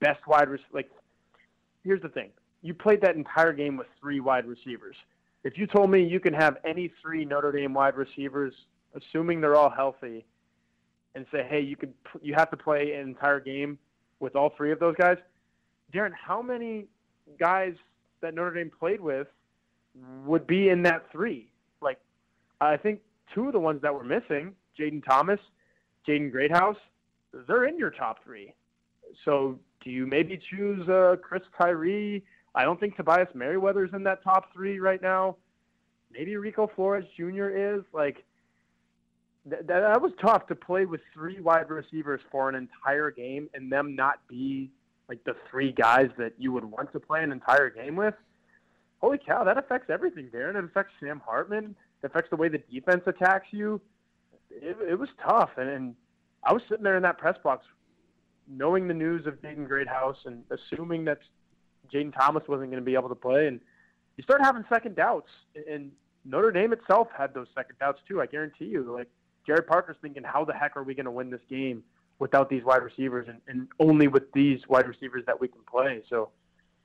best 0.00 0.26
wide 0.26 0.49
receiver, 0.49 0.68
like 0.72 0.90
here's 1.84 2.02
the 2.02 2.08
thing, 2.08 2.30
you 2.62 2.75
played 2.75 3.00
that 3.02 3.16
entire 3.16 3.52
game 3.52 3.76
with 3.76 3.88
three 4.00 4.21
wide 4.21 4.47
receivers. 4.47 4.97
If 5.45 5.59
you 5.59 5.66
told 5.66 5.90
me 5.90 6.02
you 6.04 6.21
can 6.21 6.33
have 6.33 6.59
any 6.64 6.92
three 7.02 7.25
Notre 7.25 7.52
Dame 7.52 7.75
wide 7.75 7.97
receivers, 7.97 8.54
assuming 8.95 9.40
they're 9.40 9.57
all 9.57 9.71
healthy, 9.71 10.25
and 11.14 11.26
say, 11.33 11.47
hey, 11.49 11.61
you 11.61 11.76
could 11.76 11.92
you 12.23 12.35
have 12.35 12.50
to 12.50 12.57
play 12.57 12.95
an 12.95 13.09
entire 13.09 13.40
game 13.40 13.78
with 14.21 14.37
all 14.37 14.52
three 14.57 14.71
of 14.73 14.78
those 14.78 14.95
guys, 14.97 15.19
Darin, 15.92 16.12
how 16.12 16.40
many 16.40 16.87
guys 17.38 17.75
that 18.21 18.35
Notre 18.35 18.54
Dame 18.54 18.71
played 18.78 19.00
with 19.00 19.26
would 20.25 20.47
be 20.47 20.71
in 20.71 20.83
that 20.85 21.11
three? 21.11 21.50
Like, 21.81 21.99
I 22.61 22.76
think 22.76 23.00
two 23.35 23.49
of 23.49 23.52
the 23.52 23.59
ones 23.61 23.83
that 23.83 23.92
were 23.92 24.04
missing, 24.04 24.54
Jayden 24.78 25.04
Thomas, 25.04 25.40
Jaden 26.09 26.31
Greathouse, 26.31 26.76
they're 27.47 27.66
in 27.66 27.76
your 27.76 27.90
top 27.90 28.25
three. 28.25 28.54
So 29.25 29.59
do 29.85 29.90
you 29.90 30.07
maybe 30.07 30.40
choose 30.50 30.88
uh, 30.88 31.16
Chris 31.23 31.42
Tyree? 31.59 32.23
I 32.54 32.64
don't 32.64 32.78
think 32.78 32.97
Tobias 32.97 33.28
Merriweather's 33.35 33.90
in 33.94 34.04
that 34.04 34.23
top 34.23 34.52
three 34.52 34.78
right 34.78 35.00
now. 35.00 35.37
Maybe 36.12 36.37
Rico 36.37 36.71
Flores 36.75 37.04
Jr. 37.16 37.49
is. 37.49 37.82
Like, 37.92 38.25
th- 39.49 39.62
that 39.66 40.02
was 40.02 40.12
tough 40.21 40.47
to 40.49 40.54
play 40.54 40.85
with 40.85 41.00
three 41.14 41.40
wide 41.40 41.71
receivers 41.71 42.21
for 42.30 42.49
an 42.49 42.54
entire 42.54 43.11
game 43.11 43.49
and 43.54 43.73
them 43.73 43.97
not 43.97 44.21
be 44.28 44.71
like 45.09 45.25
the 45.25 45.35
three 45.50 45.73
guys 45.73 46.11
that 46.18 46.32
you 46.38 46.52
would 46.52 46.64
want 46.64 46.92
to 46.92 47.00
play 47.00 47.23
an 47.23 47.32
entire 47.32 47.71
game 47.71 47.97
with. 47.97 48.14
Holy 49.00 49.18
cow, 49.18 49.42
that 49.44 49.59
affects 49.59 49.90
everything, 49.90 50.28
Darin. 50.30 50.56
It 50.56 50.64
affects 50.64 50.92
Sam 51.00 51.21
Hartman. 51.25 51.75
It 52.02 52.06
affects 52.06 52.30
the 52.30 52.37
way 52.37 52.49
the 52.49 52.62
defense 52.73 53.02
attacks 53.06 53.49
you. 53.50 53.80
It, 54.50 54.76
it 54.90 54.99
was 54.99 55.09
tough, 55.26 55.50
and, 55.56 55.68
and 55.68 55.94
I 56.44 56.52
was 56.52 56.62
sitting 56.68 56.85
there 56.85 56.97
in 56.97 57.02
that 57.02 57.18
press 57.18 57.37
box, 57.42 57.66
knowing 58.49 58.87
the 58.87 58.94
news 58.94 59.26
of 59.26 59.40
Jaden 59.42 59.66
Greathouse 59.66 60.18
and 60.25 60.44
assuming 60.50 61.04
that 61.06 61.18
Jayden 61.92 62.14
Thomas 62.16 62.42
wasn't 62.49 62.70
going 62.70 62.82
to 62.82 62.87
be 62.87 62.94
able 62.94 63.08
to 63.08 63.14
play, 63.14 63.46
and 63.46 63.61
you 64.16 64.22
start 64.22 64.40
having 64.42 64.64
second 64.68 64.96
doubts. 64.96 65.30
And 65.70 65.92
Notre 66.25 66.50
Dame 66.50 66.72
itself 66.72 67.08
had 67.16 67.34
those 67.34 67.49
second 67.54 67.76
doubts 67.78 68.00
too. 68.08 68.20
I 68.20 68.26
guarantee 68.26 68.66
you. 68.66 68.92
Like 68.96 69.08
Gerad 69.49 69.66
Parker's 69.66 69.96
thinking, 70.02 70.22
how 70.22 70.44
the 70.44 70.52
heck 70.52 70.76
are 70.76 70.82
we 70.82 70.94
going 70.94 71.06
to 71.06 71.11
win 71.11 71.30
this 71.30 71.40
game 71.49 71.82
without 72.18 72.49
these 72.49 72.62
wide 72.64 72.82
receivers 72.82 73.26
and, 73.28 73.40
and 73.49 73.68
only 73.80 74.08
with 74.08 74.30
these 74.32 74.61
wide 74.68 74.87
receivers 74.87 75.25
that 75.26 75.40
we 75.40 75.49
can 75.49 75.62
play? 75.70 76.02
So 76.08 76.30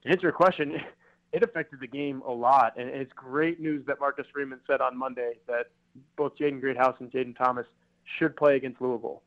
to 0.04 0.10
answer 0.10 0.24
your 0.24 0.32
question, 0.32 0.78
it 1.34 1.44
affected 1.44 1.80
the 1.80 1.88
game 1.88 2.22
a 2.26 2.32
lot, 2.32 2.74
and 2.78 2.90
it's 2.90 3.12
great 3.14 3.60
news 3.60 3.86
that 3.88 4.00
Marcus 4.00 4.26
Freeman 4.34 4.60
said 4.66 4.82
on 4.82 4.98
Monday 4.98 5.34
that 5.48 5.68
both 6.16 6.38
Jaden 6.38 6.62
Greathouse 6.62 6.96
and 7.00 7.12
Jayden 7.12 7.38
Thomas 7.38 7.66
should 8.18 8.36
play 8.36 8.56
against 8.56 8.82
Louisville. 8.82 9.22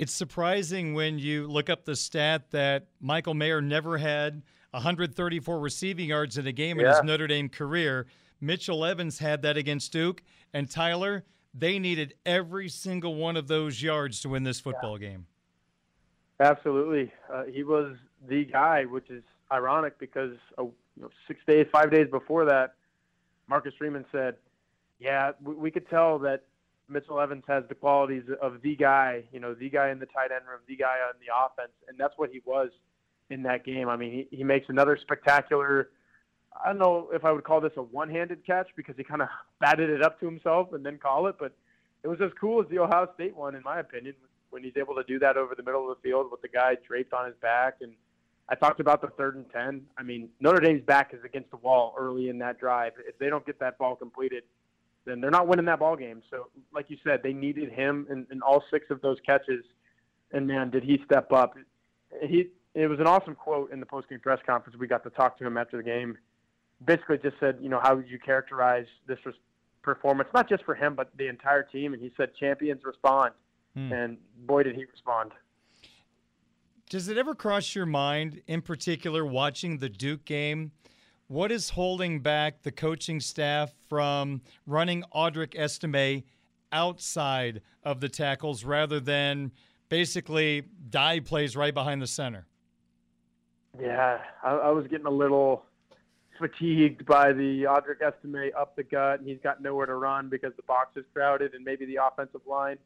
It's 0.00 0.14
surprising 0.14 0.94
when 0.94 1.18
you 1.18 1.46
look 1.46 1.68
up 1.68 1.84
the 1.84 1.94
stat 1.94 2.52
that 2.52 2.86
Michael 3.02 3.34
Mayer 3.34 3.60
never 3.60 3.98
had 3.98 4.40
134 4.70 5.60
receiving 5.60 6.08
yards 6.08 6.38
in 6.38 6.46
a 6.46 6.52
game 6.52 6.80
yeah. 6.80 6.86
in 6.86 6.90
his 6.92 7.02
Notre 7.04 7.26
Dame 7.26 7.50
career. 7.50 8.06
Mitchell 8.40 8.82
Evans 8.86 9.18
had 9.18 9.42
that 9.42 9.58
against 9.58 9.92
Duke, 9.92 10.22
and 10.54 10.70
Tyler, 10.70 11.26
they 11.52 11.78
needed 11.78 12.14
every 12.24 12.70
single 12.70 13.14
one 13.14 13.36
of 13.36 13.46
those 13.46 13.82
yards 13.82 14.22
to 14.22 14.30
win 14.30 14.42
this 14.42 14.58
football 14.58 14.98
yeah. 14.98 15.10
game. 15.10 15.26
Absolutely, 16.40 17.12
uh, 17.30 17.42
he 17.52 17.62
was 17.62 17.94
the 18.26 18.46
guy, 18.46 18.86
which 18.86 19.10
is 19.10 19.22
ironic 19.52 19.98
because 19.98 20.32
uh, 20.58 20.62
you 20.62 20.72
know, 20.96 21.10
six 21.28 21.40
days, 21.46 21.66
five 21.70 21.90
days 21.90 22.06
before 22.10 22.46
that, 22.46 22.72
Marcus 23.48 23.74
Freeman 23.76 24.06
said, 24.10 24.36
"Yeah, 24.98 25.32
we, 25.42 25.54
we 25.56 25.70
could 25.70 25.90
tell 25.90 26.18
that 26.20 26.44
Mitchell 26.90 27.20
Evans 27.20 27.44
has 27.46 27.64
the 27.68 27.74
qualities 27.74 28.24
of 28.42 28.60
the 28.62 28.74
guy, 28.76 29.22
you 29.32 29.40
know, 29.40 29.54
the 29.54 29.70
guy 29.70 29.90
in 29.90 29.98
the 29.98 30.06
tight 30.06 30.32
end 30.34 30.44
room, 30.48 30.60
the 30.66 30.76
guy 30.76 30.96
on 31.06 31.14
the 31.20 31.32
offense, 31.34 31.72
and 31.88 31.96
that's 31.98 32.14
what 32.16 32.30
he 32.30 32.40
was 32.44 32.70
in 33.30 33.42
that 33.44 33.64
game. 33.64 33.88
I 33.88 33.96
mean, 33.96 34.26
he, 34.30 34.36
he 34.36 34.44
makes 34.44 34.68
another 34.68 34.98
spectacular. 35.00 35.90
I 36.62 36.68
don't 36.68 36.78
know 36.78 37.08
if 37.12 37.24
I 37.24 37.30
would 37.30 37.44
call 37.44 37.60
this 37.60 37.72
a 37.76 37.82
one-handed 37.82 38.44
catch 38.44 38.68
because 38.76 38.96
he 38.96 39.04
kind 39.04 39.22
of 39.22 39.28
batted 39.60 39.88
it 39.88 40.02
up 40.02 40.18
to 40.20 40.26
himself 40.26 40.72
and 40.72 40.84
then 40.84 40.98
call 40.98 41.28
it, 41.28 41.36
but 41.38 41.52
it 42.02 42.08
was 42.08 42.20
as 42.20 42.30
cool 42.40 42.60
as 42.60 42.68
the 42.70 42.78
Ohio 42.78 43.08
State 43.14 43.36
one, 43.36 43.54
in 43.54 43.62
my 43.62 43.78
opinion, 43.78 44.14
when 44.50 44.64
he's 44.64 44.76
able 44.76 44.94
to 44.96 45.04
do 45.04 45.18
that 45.20 45.36
over 45.36 45.54
the 45.54 45.62
middle 45.62 45.88
of 45.88 45.96
the 45.96 46.08
field 46.08 46.30
with 46.30 46.42
the 46.42 46.48
guy 46.48 46.76
draped 46.86 47.12
on 47.12 47.26
his 47.26 47.36
back. 47.40 47.76
And 47.82 47.92
I 48.48 48.56
talked 48.56 48.80
about 48.80 49.00
the 49.00 49.08
third 49.08 49.36
and 49.36 49.48
ten. 49.52 49.82
I 49.96 50.02
mean, 50.02 50.28
Notre 50.40 50.60
Dame's 50.60 50.82
back 50.82 51.14
is 51.14 51.20
against 51.24 51.50
the 51.50 51.58
wall 51.58 51.94
early 51.96 52.30
in 52.30 52.38
that 52.38 52.58
drive. 52.58 52.94
If 53.06 53.16
they 53.18 53.28
don't 53.28 53.46
get 53.46 53.60
that 53.60 53.78
ball 53.78 53.94
completed, 53.94 54.42
then 55.04 55.20
they're 55.20 55.30
not 55.30 55.48
winning 55.48 55.66
that 55.66 55.78
ball 55.78 55.96
game. 55.96 56.22
So, 56.30 56.48
like 56.72 56.86
you 56.88 56.96
said, 57.04 57.20
they 57.22 57.32
needed 57.32 57.70
him 57.72 58.06
in, 58.10 58.26
in 58.30 58.42
all 58.42 58.62
six 58.70 58.86
of 58.90 59.00
those 59.00 59.18
catches. 59.26 59.64
And 60.32 60.46
man, 60.46 60.70
did 60.70 60.84
he 60.84 61.00
step 61.04 61.32
up? 61.32 61.54
He 62.22 62.48
it 62.74 62.86
was 62.86 63.00
an 63.00 63.06
awesome 63.06 63.34
quote 63.34 63.72
in 63.72 63.80
the 63.80 63.86
post-game 63.86 64.20
press 64.20 64.38
conference. 64.46 64.78
We 64.78 64.86
got 64.86 65.02
to 65.02 65.10
talk 65.10 65.38
to 65.38 65.46
him 65.46 65.56
after 65.56 65.76
the 65.76 65.82
game. 65.82 66.16
Basically, 66.84 67.18
just 67.18 67.36
said, 67.40 67.58
you 67.60 67.68
know, 67.68 67.80
how 67.82 67.96
would 67.96 68.08
you 68.08 68.18
characterize 68.18 68.86
this 69.06 69.18
performance? 69.82 70.28
Not 70.32 70.48
just 70.48 70.64
for 70.64 70.74
him, 70.74 70.94
but 70.94 71.10
the 71.16 71.28
entire 71.28 71.64
team. 71.64 71.94
And 71.94 72.02
he 72.02 72.12
said, 72.16 72.30
champions 72.38 72.82
respond. 72.84 73.34
Hmm. 73.74 73.92
And 73.92 74.18
boy, 74.46 74.62
did 74.62 74.76
he 74.76 74.84
respond. 74.84 75.32
Does 76.88 77.08
it 77.08 77.18
ever 77.18 77.34
cross 77.34 77.74
your 77.74 77.86
mind, 77.86 78.42
in 78.46 78.62
particular, 78.62 79.24
watching 79.24 79.78
the 79.78 79.88
Duke 79.88 80.24
game? 80.24 80.72
What 81.30 81.52
is 81.52 81.70
holding 81.70 82.18
back 82.18 82.62
the 82.62 82.72
coaching 82.72 83.20
staff 83.20 83.72
from 83.88 84.40
running 84.66 85.04
Audric 85.14 85.56
Estime 85.56 86.24
outside 86.72 87.62
of 87.84 88.00
the 88.00 88.08
tackles 88.08 88.64
rather 88.64 88.98
than 88.98 89.52
basically 89.88 90.64
dive 90.88 91.26
plays 91.26 91.54
right 91.54 91.72
behind 91.72 92.02
the 92.02 92.08
center? 92.08 92.48
Yeah, 93.80 94.18
I, 94.42 94.50
I 94.50 94.70
was 94.70 94.88
getting 94.88 95.06
a 95.06 95.10
little 95.10 95.62
fatigued 96.36 97.06
by 97.06 97.32
the 97.32 97.62
Audric 97.62 98.02
Estime 98.04 98.50
up 98.58 98.74
the 98.74 98.82
gut, 98.82 99.20
and 99.20 99.28
he's 99.28 99.38
got 99.40 99.62
nowhere 99.62 99.86
to 99.86 99.94
run 99.94 100.28
because 100.30 100.52
the 100.56 100.64
box 100.64 100.96
is 100.96 101.04
crowded, 101.14 101.54
and 101.54 101.64
maybe 101.64 101.86
the 101.86 102.00
offensive 102.04 102.40
line 102.44 102.76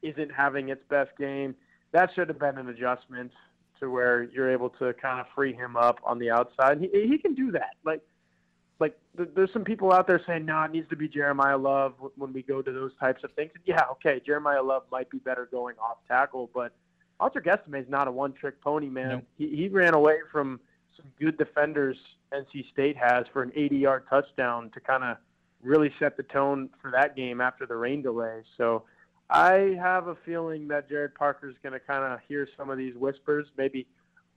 isn't 0.00 0.30
having 0.32 0.70
its 0.70 0.82
best 0.88 1.10
game. 1.18 1.54
That 1.92 2.08
should 2.14 2.28
have 2.28 2.38
been 2.38 2.56
an 2.56 2.70
adjustment 2.70 3.32
to 3.80 3.90
where 3.90 4.24
you're 4.24 4.50
able 4.50 4.70
to 4.70 4.92
kind 4.94 5.20
of 5.20 5.26
free 5.34 5.52
him 5.52 5.76
up 5.76 5.98
on 6.04 6.18
the 6.18 6.30
outside. 6.30 6.80
He 6.80 6.88
he 7.06 7.18
can 7.18 7.34
do 7.34 7.50
that. 7.52 7.70
Like 7.84 8.02
like 8.78 8.98
there's 9.14 9.52
some 9.52 9.64
people 9.64 9.92
out 9.92 10.06
there 10.06 10.22
saying, 10.26 10.46
no, 10.46 10.62
it 10.62 10.70
needs 10.70 10.88
to 10.88 10.96
be 10.96 11.08
Jeremiyah 11.08 11.62
Love 11.62 11.94
when 12.16 12.32
we 12.32 12.42
go 12.42 12.62
to 12.62 12.72
those 12.72 12.92
types 12.98 13.22
of 13.24 13.32
things. 13.34 13.50
And 13.54 13.62
yeah, 13.66 13.84
okay, 13.92 14.20
Jeremiyah 14.26 14.64
Love 14.64 14.84
might 14.90 15.10
be 15.10 15.18
better 15.18 15.48
going 15.50 15.76
off 15.78 15.98
tackle, 16.08 16.50
but 16.54 16.72
Audric 17.20 17.46
Estime 17.46 17.74
is 17.74 17.88
not 17.88 18.08
a 18.08 18.10
one-trick 18.10 18.60
pony, 18.62 18.88
man. 18.88 19.08
Nope. 19.08 19.24
He, 19.36 19.54
he 19.54 19.68
ran 19.68 19.92
away 19.92 20.20
from 20.32 20.58
some 20.96 21.04
good 21.20 21.36
defenders 21.36 21.98
NC 22.32 22.70
State 22.72 22.96
has 22.96 23.26
for 23.32 23.42
an 23.42 23.50
80-yard 23.50 24.04
touchdown 24.08 24.70
to 24.70 24.80
kind 24.80 25.04
of 25.04 25.18
really 25.62 25.92
set 25.98 26.16
the 26.16 26.22
tone 26.22 26.70
for 26.80 26.90
that 26.90 27.14
game 27.14 27.40
after 27.40 27.66
the 27.66 27.76
rain 27.76 28.00
delay. 28.00 28.42
So 28.56 28.84
I 29.30 29.76
have 29.80 30.08
a 30.08 30.16
feeling 30.26 30.68
that 30.68 30.90
Gerad 30.90 31.14
Parker 31.14 31.48
is 31.48 31.56
going 31.62 31.72
to 31.72 31.80
kind 31.80 32.02
of 32.02 32.20
hear 32.26 32.48
some 32.56 32.70
of 32.70 32.78
these 32.78 32.94
whispers. 32.96 33.46
Maybe 33.56 33.86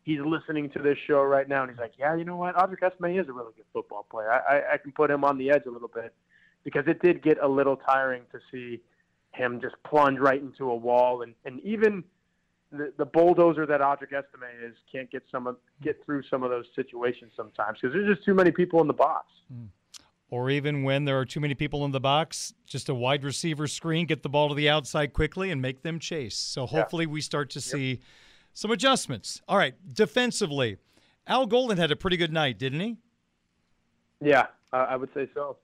he's 0.03 0.19
listening 0.19 0.69
to 0.71 0.79
this 0.79 0.97
show 1.07 1.23
right 1.23 1.47
now 1.47 1.63
and 1.63 1.71
he's 1.71 1.79
like, 1.79 1.93
yeah, 1.97 2.15
you 2.15 2.25
know 2.25 2.35
what? 2.35 2.55
Audric 2.55 2.83
Estime 2.83 3.19
is 3.19 3.27
a 3.27 3.33
really 3.33 3.53
good 3.55 3.65
football 3.73 4.05
player. 4.09 4.31
I, 4.31 4.57
I, 4.57 4.73
I 4.73 4.77
can 4.77 4.91
put 4.91 5.09
him 5.09 5.23
on 5.23 5.37
the 5.37 5.49
edge 5.49 5.63
a 5.65 5.71
little 5.71 5.91
bit 5.93 6.13
because 6.63 6.83
it 6.87 7.01
did 7.01 7.23
get 7.23 7.37
a 7.41 7.47
little 7.47 7.75
tiring 7.75 8.23
to 8.31 8.39
see 8.51 8.81
him 9.31 9.59
just 9.59 9.75
plunge 9.83 10.19
right 10.19 10.41
into 10.41 10.69
a 10.69 10.75
wall 10.75 11.21
and, 11.21 11.33
and 11.45 11.59
even– 11.61 12.03
the, 12.73 12.91
the 12.97 13.05
bulldozer 13.05 13.65
that 13.65 13.81
Audric 13.81 14.13
Estime 14.13 14.49
is 14.63 14.75
can't 14.91 15.09
get 15.11 15.23
some 15.31 15.47
of, 15.47 15.57
get 15.81 16.03
through 16.05 16.23
some 16.29 16.43
of 16.43 16.49
those 16.49 16.65
situations 16.75 17.31
sometimes 17.37 17.77
because 17.79 17.93
there's 17.93 18.15
just 18.15 18.25
too 18.25 18.33
many 18.33 18.51
people 18.51 18.81
in 18.81 18.87
the 18.87 18.93
box. 18.93 19.27
Mm. 19.53 19.67
Or 20.33 20.49
even 20.49 20.81
when 20.81 21.05
there 21.05 21.19
are 21.19 21.25
too 21.25 21.39
many 21.39 21.53
people 21.53 21.85
in 21.85 21.91
the 21.91 21.99
box, 21.99 22.55
just 22.65 22.89
a 22.89 22.95
wide 22.95 23.23
receiver 23.23 23.67
screen, 23.67 24.07
get 24.07 24.23
the 24.23 24.29
ball 24.29 24.49
to 24.49 24.55
the 24.55 24.67
outside 24.67 25.13
quickly 25.13 25.51
and 25.51 25.61
make 25.61 25.83
them 25.83 25.99
chase. 25.99 26.35
So 26.35 26.65
hopefully 26.65 27.05
yeah. 27.05 27.11
we 27.11 27.21
start 27.21 27.51
to 27.51 27.61
see 27.61 27.91
yep. 27.91 27.99
some 28.51 28.71
adjustments. 28.71 29.43
All 29.47 29.59
right, 29.59 29.75
defensively, 29.93 30.77
Al 31.27 31.45
Golden 31.45 31.77
had 31.77 31.91
a 31.91 31.95
pretty 31.95 32.17
good 32.17 32.33
night, 32.33 32.57
didn't 32.57 32.79
he? 32.79 32.97
Yeah, 34.21 34.47
uh, 34.73 34.87
I 34.89 34.95
would 34.95 35.13
say 35.13 35.29
so. 35.35 35.57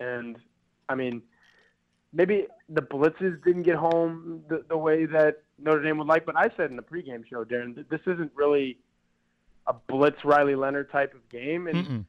And 0.00 0.38
I 0.88 0.94
mean, 0.94 1.20
maybe 2.14 2.46
the 2.70 2.80
blitzes 2.80 3.44
didn't 3.44 3.64
get 3.64 3.76
home 3.76 4.44
the, 4.48 4.64
the 4.66 4.78
way 4.78 5.04
that 5.04 5.42
Notre 5.58 5.82
Dame 5.82 5.98
would 5.98 6.06
like. 6.06 6.24
But 6.24 6.38
I 6.38 6.48
said 6.56 6.70
in 6.70 6.76
the 6.76 6.82
pregame 6.82 7.22
show, 7.28 7.44
Darin, 7.44 7.84
this 7.90 8.00
isn't 8.06 8.32
really 8.34 8.78
a 9.66 9.74
blitz 9.74 10.24
Riley 10.24 10.54
Leonard 10.54 10.90
type 10.90 11.12
of 11.12 11.28
game, 11.28 11.66
and 11.66 12.06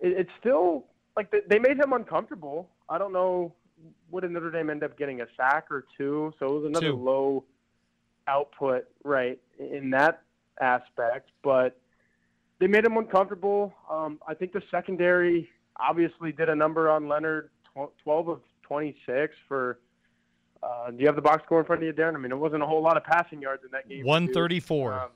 it, 0.00 0.12
it's 0.18 0.30
still 0.40 0.86
like 1.16 1.32
they 1.48 1.58
made 1.58 1.78
him 1.78 1.92
uncomfortable. 1.92 2.68
I 2.88 2.98
don't 2.98 3.12
know. 3.12 3.52
Would 4.10 4.22
did 4.22 4.30
Notre 4.30 4.50
Dame 4.50 4.70
end 4.70 4.82
up 4.82 4.98
getting 4.98 5.20
a 5.20 5.26
sack 5.36 5.66
or 5.70 5.84
two? 5.96 6.32
So 6.38 6.46
it 6.46 6.52
was 6.52 6.64
another 6.66 6.90
two. 6.90 6.96
low 6.96 7.44
output, 8.28 8.86
right, 9.04 9.38
in 9.58 9.90
that 9.90 10.22
aspect. 10.60 11.30
But 11.42 11.78
they 12.58 12.66
made 12.66 12.84
him 12.84 12.96
uncomfortable. 12.96 13.74
Um, 13.90 14.18
I 14.26 14.34
think 14.34 14.52
the 14.52 14.62
secondary 14.70 15.48
obviously 15.78 16.32
did 16.32 16.48
a 16.48 16.54
number 16.54 16.90
on 16.90 17.08
Leonard, 17.08 17.50
12 18.02 18.28
of 18.28 18.40
26 18.62 19.34
for 19.46 19.78
uh, 20.62 20.90
do 20.90 20.96
you 20.98 21.06
have 21.06 21.16
the 21.16 21.22
box 21.22 21.44
score 21.44 21.60
in 21.60 21.66
front 21.66 21.82
of 21.82 21.86
you, 21.86 21.92
Darin? 21.92 22.16
I 22.16 22.18
mean, 22.18 22.32
it 22.32 22.38
wasn't 22.38 22.62
a 22.62 22.66
whole 22.66 22.82
lot 22.82 22.96
of 22.96 23.04
passing 23.04 23.40
yards 23.40 23.62
in 23.64 23.70
that 23.72 23.88
game. 23.88 24.04
134. 24.04 24.94
Um, 24.94 25.08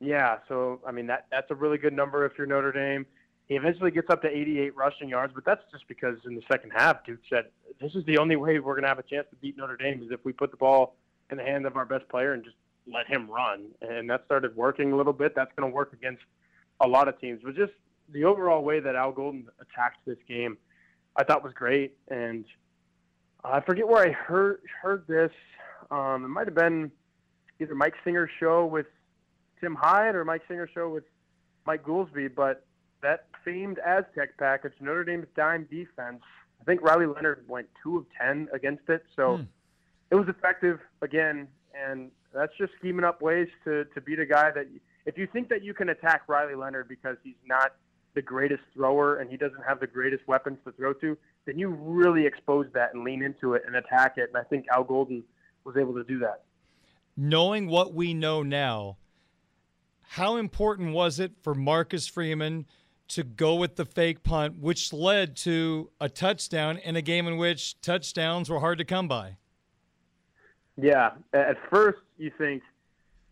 yeah, 0.00 0.38
so 0.48 0.80
I 0.86 0.90
mean 0.90 1.06
that 1.06 1.26
that's 1.30 1.50
a 1.50 1.54
really 1.54 1.78
good 1.78 1.92
number 1.92 2.26
if 2.26 2.32
you're 2.36 2.46
Notre 2.46 2.72
Dame. 2.72 3.06
He 3.52 3.58
eventually 3.58 3.90
gets 3.90 4.08
up 4.08 4.22
to 4.22 4.28
88 4.28 4.74
rushing 4.74 5.10
yards, 5.10 5.34
but 5.34 5.44
that's 5.44 5.60
just 5.70 5.86
because 5.86 6.16
in 6.24 6.34
the 6.34 6.40
second 6.50 6.70
half, 6.70 7.04
Duke 7.04 7.20
said 7.28 7.48
this 7.82 7.94
is 7.94 8.02
the 8.06 8.16
only 8.16 8.36
way 8.36 8.58
we're 8.60 8.72
going 8.72 8.84
to 8.84 8.88
have 8.88 8.98
a 8.98 9.02
chance 9.02 9.26
to 9.28 9.36
beat 9.36 9.58
Notre 9.58 9.76
Dame 9.76 10.02
is 10.02 10.10
if 10.10 10.24
we 10.24 10.32
put 10.32 10.50
the 10.50 10.56
ball 10.56 10.96
in 11.30 11.36
the 11.36 11.42
hands 11.42 11.66
of 11.66 11.76
our 11.76 11.84
best 11.84 12.08
player 12.08 12.32
and 12.32 12.42
just 12.42 12.56
let 12.90 13.06
him 13.06 13.28
run, 13.30 13.66
and 13.82 14.08
that 14.08 14.24
started 14.24 14.56
working 14.56 14.92
a 14.92 14.96
little 14.96 15.12
bit. 15.12 15.34
That's 15.34 15.50
going 15.54 15.70
to 15.70 15.74
work 15.74 15.92
against 15.92 16.22
a 16.80 16.88
lot 16.88 17.08
of 17.08 17.20
teams, 17.20 17.42
but 17.44 17.54
just 17.54 17.74
the 18.08 18.24
overall 18.24 18.64
way 18.64 18.80
that 18.80 18.96
Al 18.96 19.12
Golden 19.12 19.46
attacked 19.60 19.98
this 20.06 20.16
game, 20.26 20.56
I 21.16 21.22
thought 21.22 21.44
was 21.44 21.52
great. 21.52 21.94
And 22.08 22.46
I 23.44 23.60
forget 23.60 23.86
where 23.86 24.02
I 24.02 24.12
heard 24.12 24.60
heard 24.80 25.04
this. 25.06 25.30
Um, 25.90 26.24
it 26.24 26.28
might 26.28 26.46
have 26.46 26.54
been 26.54 26.90
either 27.60 27.74
Mike 27.74 27.96
Singer's 28.02 28.30
show 28.40 28.64
with 28.64 28.86
Tim 29.60 29.74
Hyde 29.74 30.14
or 30.14 30.24
Mike 30.24 30.40
Singer's 30.48 30.70
show 30.72 30.88
with 30.88 31.04
Mike 31.66 31.84
Goolsby, 31.84 32.34
but 32.34 32.64
that 33.02 33.26
famed 33.44 33.78
Aztec 33.80 34.36
package, 34.38 34.72
Notre 34.80 35.04
Dame's 35.04 35.26
dime 35.36 35.66
defense. 35.70 36.22
I 36.60 36.64
think 36.64 36.82
Riley 36.82 37.06
Leonard 37.06 37.44
went 37.48 37.68
two 37.82 37.98
of 37.98 38.06
ten 38.18 38.48
against 38.52 38.88
it, 38.88 39.04
so 39.16 39.38
hmm. 39.38 39.42
it 40.10 40.14
was 40.14 40.28
effective 40.28 40.78
again. 41.02 41.48
And 41.74 42.10
that's 42.32 42.52
just 42.58 42.72
scheming 42.78 43.04
up 43.04 43.20
ways 43.20 43.48
to 43.64 43.84
to 43.86 44.00
beat 44.00 44.18
a 44.18 44.26
guy 44.26 44.50
that 44.52 44.66
if 45.04 45.18
you 45.18 45.26
think 45.26 45.48
that 45.48 45.62
you 45.64 45.74
can 45.74 45.88
attack 45.88 46.22
Riley 46.28 46.54
Leonard 46.54 46.88
because 46.88 47.16
he's 47.22 47.34
not 47.46 47.74
the 48.14 48.22
greatest 48.22 48.62
thrower 48.74 49.16
and 49.16 49.30
he 49.30 49.36
doesn't 49.36 49.62
have 49.66 49.80
the 49.80 49.86
greatest 49.86 50.26
weapons 50.28 50.58
to 50.64 50.72
throw 50.72 50.92
to, 50.94 51.16
then 51.46 51.58
you 51.58 51.68
really 51.68 52.26
expose 52.26 52.66
that 52.74 52.94
and 52.94 53.04
lean 53.04 53.22
into 53.22 53.54
it 53.54 53.62
and 53.66 53.74
attack 53.74 54.14
it. 54.16 54.28
And 54.32 54.36
I 54.36 54.42
think 54.44 54.66
Al 54.72 54.84
Golden 54.84 55.24
was 55.64 55.76
able 55.76 55.94
to 55.94 56.04
do 56.04 56.18
that. 56.20 56.42
Knowing 57.16 57.68
what 57.68 57.94
we 57.94 58.14
know 58.14 58.42
now, 58.42 58.96
how 60.02 60.36
important 60.36 60.92
was 60.92 61.18
it 61.18 61.32
for 61.42 61.54
Marcus 61.54 62.06
Freeman 62.06 62.66
to 63.08 63.22
go 63.22 63.54
with 63.54 63.76
the 63.76 63.84
fake 63.84 64.22
punt, 64.22 64.58
which 64.58 64.92
led 64.92 65.36
to 65.36 65.90
a 66.00 66.08
touchdown 66.08 66.78
in 66.78 66.96
a 66.96 67.02
game 67.02 67.26
in 67.26 67.36
which 67.36 67.80
touchdowns 67.80 68.48
were 68.48 68.60
hard 68.60 68.78
to 68.78 68.84
come 68.84 69.08
by? 69.08 69.36
Yeah. 70.76 71.10
At 71.32 71.56
first, 71.70 71.98
you 72.16 72.30
think, 72.38 72.62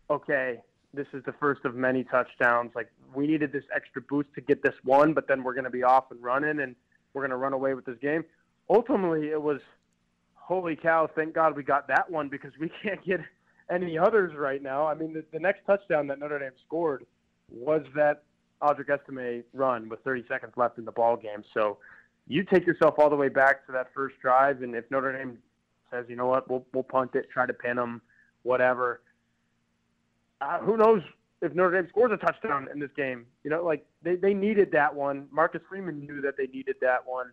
okay, 0.09 0.59
this 0.93 1.07
is 1.13 1.23
the 1.25 1.33
first 1.33 1.65
of 1.65 1.75
many 1.75 2.03
touchdowns. 2.03 2.71
Like 2.75 2.91
we 3.13 3.27
needed 3.27 3.51
this 3.51 3.63
extra 3.75 4.01
boost 4.01 4.29
to 4.35 4.41
get 4.41 4.61
this 4.63 4.75
one, 4.83 5.13
but 5.13 5.27
then 5.27 5.43
we're 5.43 5.53
going 5.53 5.65
to 5.65 5.69
be 5.71 5.83
off 5.83 6.11
and 6.11 6.21
running, 6.21 6.59
and 6.59 6.75
we're 7.13 7.21
going 7.21 7.31
to 7.31 7.37
run 7.37 7.53
away 7.53 7.73
with 7.73 7.85
this 7.85 7.97
game. 8.01 8.23
Ultimately, 8.69 9.29
it 9.29 9.41
was, 9.41 9.59
holy 10.35 10.75
cow! 10.75 11.09
Thank 11.13 11.33
God 11.33 11.55
we 11.55 11.63
got 11.63 11.87
that 11.87 12.09
one 12.09 12.29
because 12.29 12.51
we 12.59 12.69
can't 12.83 13.03
get 13.05 13.21
any 13.69 13.97
others 13.97 14.35
right 14.35 14.61
now. 14.61 14.85
I 14.85 14.93
mean, 14.93 15.13
the, 15.13 15.23
the 15.31 15.39
next 15.39 15.65
touchdown 15.65 16.07
that 16.07 16.19
Notre 16.19 16.39
Dame 16.39 16.51
scored 16.65 17.05
was 17.49 17.83
that 17.95 18.23
Audric 18.61 18.89
Estime 18.89 19.43
run 19.53 19.89
with 19.89 20.03
30 20.03 20.25
seconds 20.27 20.53
left 20.55 20.77
in 20.77 20.85
the 20.85 20.91
ball 20.91 21.17
game. 21.17 21.43
So 21.53 21.77
you 22.27 22.43
take 22.43 22.65
yourself 22.65 22.95
all 22.97 23.09
the 23.09 23.15
way 23.15 23.29
back 23.29 23.65
to 23.65 23.71
that 23.71 23.87
first 23.93 24.15
drive, 24.21 24.61
and 24.61 24.75
if 24.75 24.89
Notre 24.91 25.17
Dame 25.17 25.37
says, 25.89 26.05
you 26.07 26.15
know 26.15 26.27
what, 26.27 26.49
we'll 26.49 26.65
we'll 26.73 26.83
punt 26.83 27.11
it, 27.15 27.29
try 27.31 27.45
to 27.45 27.53
pin 27.53 27.75
them, 27.75 28.01
whatever 28.43 29.01
uh, 30.41 30.59
who 30.59 30.75
knows 30.75 31.01
if 31.41 31.53
Notre 31.53 31.79
Dame 31.79 31.87
scores 31.89 32.11
a 32.11 32.17
touchdown 32.17 32.67
in 32.73 32.79
this 32.79 32.89
game? 32.97 33.25
You 33.43 33.51
know, 33.51 33.63
like 33.63 33.85
they, 34.03 34.15
they 34.15 34.33
needed 34.33 34.71
that 34.73 34.93
one. 34.93 35.27
Marcus 35.31 35.61
Freeman 35.69 35.99
knew 35.99 36.21
that 36.21 36.35
they 36.37 36.47
needed 36.47 36.75
that 36.81 37.05
one. 37.05 37.31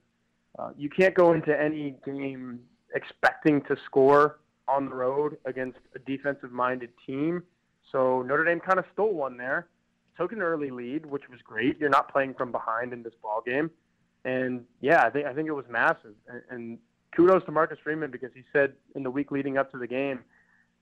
Uh, 0.58 0.70
you 0.76 0.88
can't 0.88 1.14
go 1.14 1.32
into 1.32 1.58
any 1.58 1.96
game 2.04 2.60
expecting 2.94 3.62
to 3.62 3.76
score 3.86 4.38
on 4.66 4.86
the 4.86 4.94
road 4.94 5.38
against 5.46 5.78
a 5.94 5.98
defensive 6.00 6.52
minded 6.52 6.90
team. 7.06 7.42
So 7.90 8.22
Notre 8.22 8.44
Dame 8.44 8.60
kind 8.60 8.78
of 8.78 8.84
stole 8.92 9.14
one 9.14 9.36
there, 9.36 9.68
took 10.18 10.32
an 10.32 10.42
early 10.42 10.70
lead, 10.70 11.06
which 11.06 11.28
was 11.30 11.40
great. 11.42 11.78
You're 11.78 11.90
not 11.90 12.12
playing 12.12 12.34
from 12.34 12.52
behind 12.52 12.92
in 12.92 13.02
this 13.02 13.14
ball 13.22 13.42
game, 13.44 13.70
and 14.24 14.64
yeah, 14.80 15.04
I 15.04 15.10
think 15.10 15.26
I 15.26 15.32
think 15.32 15.48
it 15.48 15.52
was 15.52 15.66
massive. 15.70 16.14
And, 16.28 16.42
and 16.50 16.78
kudos 17.16 17.44
to 17.46 17.52
Marcus 17.52 17.78
Freeman 17.82 18.10
because 18.10 18.30
he 18.34 18.42
said 18.52 18.74
in 18.94 19.02
the 19.02 19.10
week 19.10 19.30
leading 19.30 19.56
up 19.56 19.70
to 19.72 19.78
the 19.78 19.86
game 19.86 20.20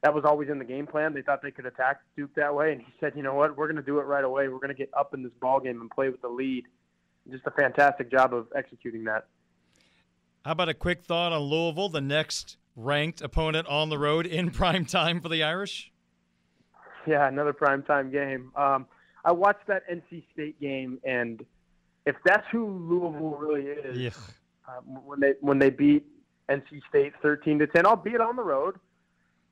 that 0.03 0.15
was 0.15 0.25
always 0.25 0.49
in 0.49 0.59
the 0.59 0.65
game 0.65 0.87
plan. 0.87 1.15
They 1.15 1.23
thought 1.23 1.43
they 1.43 1.51
could 1.51 1.67
attack 1.67 2.01
Duke 2.17 2.35
that 2.37 2.55
way, 2.55 2.73
and 2.73 2.81
he 2.81 2.93
said, 3.01 3.15
"You 3.17 3.23
know 3.23 3.35
what? 3.35 3.57
We're 3.57 3.67
going 3.67 3.77
to 3.77 3.83
do 3.83 3.99
it 3.99 4.05
right 4.05 4.25
away. 4.25 4.49
We're 4.49 4.59
going 4.59 4.69
to 4.69 4.75
get 4.75 4.91
up 4.97 5.15
in 5.15 5.23
this 5.23 5.33
ball 5.41 5.61
game 5.61 5.81
and 5.81 5.91
play 5.91 6.11
with 6.11 6.23
the 6.23 6.29
lead." 6.29 6.65
Just 7.31 7.45
a 7.47 7.51
fantastic 7.51 8.11
job 8.11 8.33
of 8.33 8.47
executing 8.55 9.05
that. 9.05 9.27
How 10.45 10.53
about 10.53 10.69
a 10.69 10.75
quick 10.75 11.03
thought 11.03 11.33
on 11.33 11.41
Louisville, 11.43 11.89
the 11.89 12.01
next 12.01 12.57
ranked 12.77 13.21
opponent 13.21 13.67
on 13.67 13.89
the 13.89 13.99
road 13.99 14.27
in 14.27 14.51
prime 14.53 14.85
time 14.85 15.21
for 15.21 15.29
the 15.29 15.43
Irish? 15.43 15.91
Yeah, 17.07 17.27
another 17.27 17.53
prime 17.53 17.83
time 17.83 18.11
game. 18.11 18.53
Um, 18.55 18.87
I 19.27 19.33
watched 19.33 19.67
that 19.67 19.83
NC 19.91 20.23
State 20.33 20.61
game, 20.61 21.01
and 21.05 21.45
if 22.07 22.15
that's 22.25 22.47
who 22.53 22.65
Louisville 22.65 23.37
really 23.37 23.63
is, 23.63 23.99
yeah. 23.99 24.11
uh, 24.69 24.81
when 24.83 25.19
they 25.19 25.35
when 25.41 25.59
they 25.59 25.69
beat 25.69 26.07
NC 26.49 26.81
State 26.89 27.13
thirteen 27.21 27.59
to 27.59 27.67
ten, 27.67 27.87
albeit 27.87 28.21
on 28.21 28.37
the 28.37 28.45
road, 28.45 28.77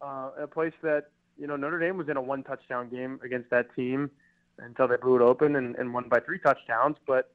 uh, 0.00 0.30
a 0.38 0.46
place 0.46 0.72
that 0.82 1.06
you 1.36 1.48
know 1.48 1.56
Notre 1.56 1.80
Dame 1.80 1.96
was 1.96 2.08
in 2.08 2.16
a 2.16 2.22
one 2.22 2.44
touchdown 2.44 2.88
game 2.88 3.18
against 3.24 3.50
that 3.50 3.74
team 3.74 4.12
until 4.60 4.86
they 4.86 4.96
blew 4.96 5.16
it 5.16 5.22
open 5.22 5.56
and, 5.56 5.74
and 5.74 5.92
won 5.92 6.08
by 6.08 6.20
three 6.20 6.38
touchdowns. 6.38 6.96
But 7.04 7.34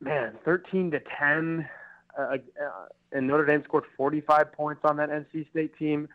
man, 0.00 0.34
thirteen 0.44 0.92
to 0.92 1.00
ten, 1.18 1.68
uh, 2.16 2.22
uh, 2.22 2.36
and 3.10 3.26
Notre 3.26 3.44
Dame 3.44 3.64
scored 3.64 3.86
forty 3.96 4.20
five 4.20 4.52
points 4.52 4.82
on 4.84 4.98
that 4.98 5.10
NC 5.10 5.50
State 5.50 5.76
team. 5.76 6.08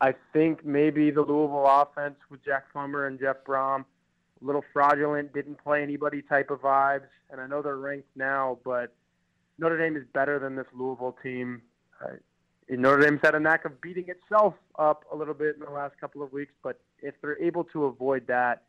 I 0.00 0.14
think 0.32 0.64
maybe 0.64 1.10
the 1.10 1.20
Louisville 1.20 1.66
offense 1.66 2.16
with 2.30 2.42
Jack 2.42 2.72
Plummer 2.72 3.08
and 3.08 3.20
Jeff 3.20 3.36
Brohm, 3.46 3.84
a 4.40 4.44
little 4.44 4.64
fraudulent, 4.72 5.32
didn't 5.32 5.62
play 5.62 5.82
anybody 5.82 6.22
type 6.22 6.50
of 6.50 6.60
vibes. 6.60 7.08
And 7.30 7.40
I 7.40 7.46
know 7.46 7.62
they're 7.62 7.76
ranked 7.76 8.08
now, 8.16 8.58
but 8.64 8.94
Notre 9.58 9.78
Dame 9.78 9.96
is 9.96 10.04
better 10.12 10.38
than 10.38 10.56
this 10.56 10.66
Louisville 10.72 11.16
team. 11.22 11.62
Uh, 12.02 12.14
Notre 12.70 13.02
Dame's 13.02 13.20
had 13.22 13.34
a 13.34 13.40
knack 13.40 13.64
of 13.64 13.80
beating 13.80 14.06
itself 14.08 14.54
up 14.78 15.04
a 15.12 15.16
little 15.16 15.34
bit 15.34 15.56
in 15.56 15.64
the 15.64 15.70
last 15.70 15.98
couple 16.00 16.22
of 16.22 16.32
weeks, 16.32 16.52
but 16.62 16.80
if 17.00 17.14
they're 17.20 17.40
able 17.42 17.64
to 17.64 17.84
avoid 17.84 18.26
that 18.26 18.62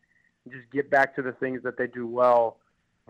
and 0.45 0.53
just 0.53 0.69
get 0.71 0.89
back 0.89 1.15
to 1.15 1.21
the 1.21 1.33
things 1.33 1.61
that 1.63 1.77
they 1.77 1.87
do 1.87 2.07
well, 2.07 2.57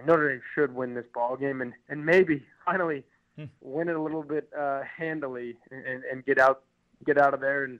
Notre 0.05 0.29
Dame 0.29 0.41
should 0.55 0.73
win 0.73 0.93
this 0.93 1.05
ball 1.13 1.35
game 1.35 1.61
and, 1.61 1.73
and 1.89 2.05
maybe 2.05 2.43
finally 2.65 3.03
hmm. 3.37 3.45
win 3.61 3.89
it 3.89 3.95
a 3.95 4.01
little 4.01 4.23
bit 4.23 4.49
uh, 4.57 4.81
handily 4.97 5.57
and, 5.71 6.03
and 6.11 6.25
get 6.25 6.39
out 6.39 6.63
get 7.05 7.17
out 7.17 7.33
of 7.33 7.39
there 7.39 7.63
and 7.63 7.79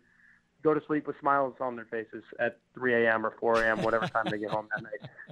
go 0.63 0.73
to 0.73 0.81
sleep 0.87 1.07
with 1.07 1.15
smiles 1.19 1.55
on 1.59 1.75
their 1.75 1.85
faces 1.85 2.23
at 2.39 2.59
3 2.73 3.05
a.m. 3.05 3.25
or 3.25 3.33
4 3.39 3.63
a.m. 3.63 3.81
whatever 3.81 4.07
time 4.07 4.25
they 4.29 4.37
get 4.37 4.51
home 4.51 4.67
that 4.75 4.83
night. 4.83 5.09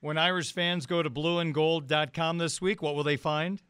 When 0.00 0.18
Irish 0.18 0.52
fans 0.52 0.86
go 0.86 1.02
to 1.02 1.08
blueandgold.com 1.08 2.38
this 2.38 2.60
week, 2.60 2.82
what 2.82 2.94
will 2.94 3.02
they 3.02 3.16
find? 3.16 3.62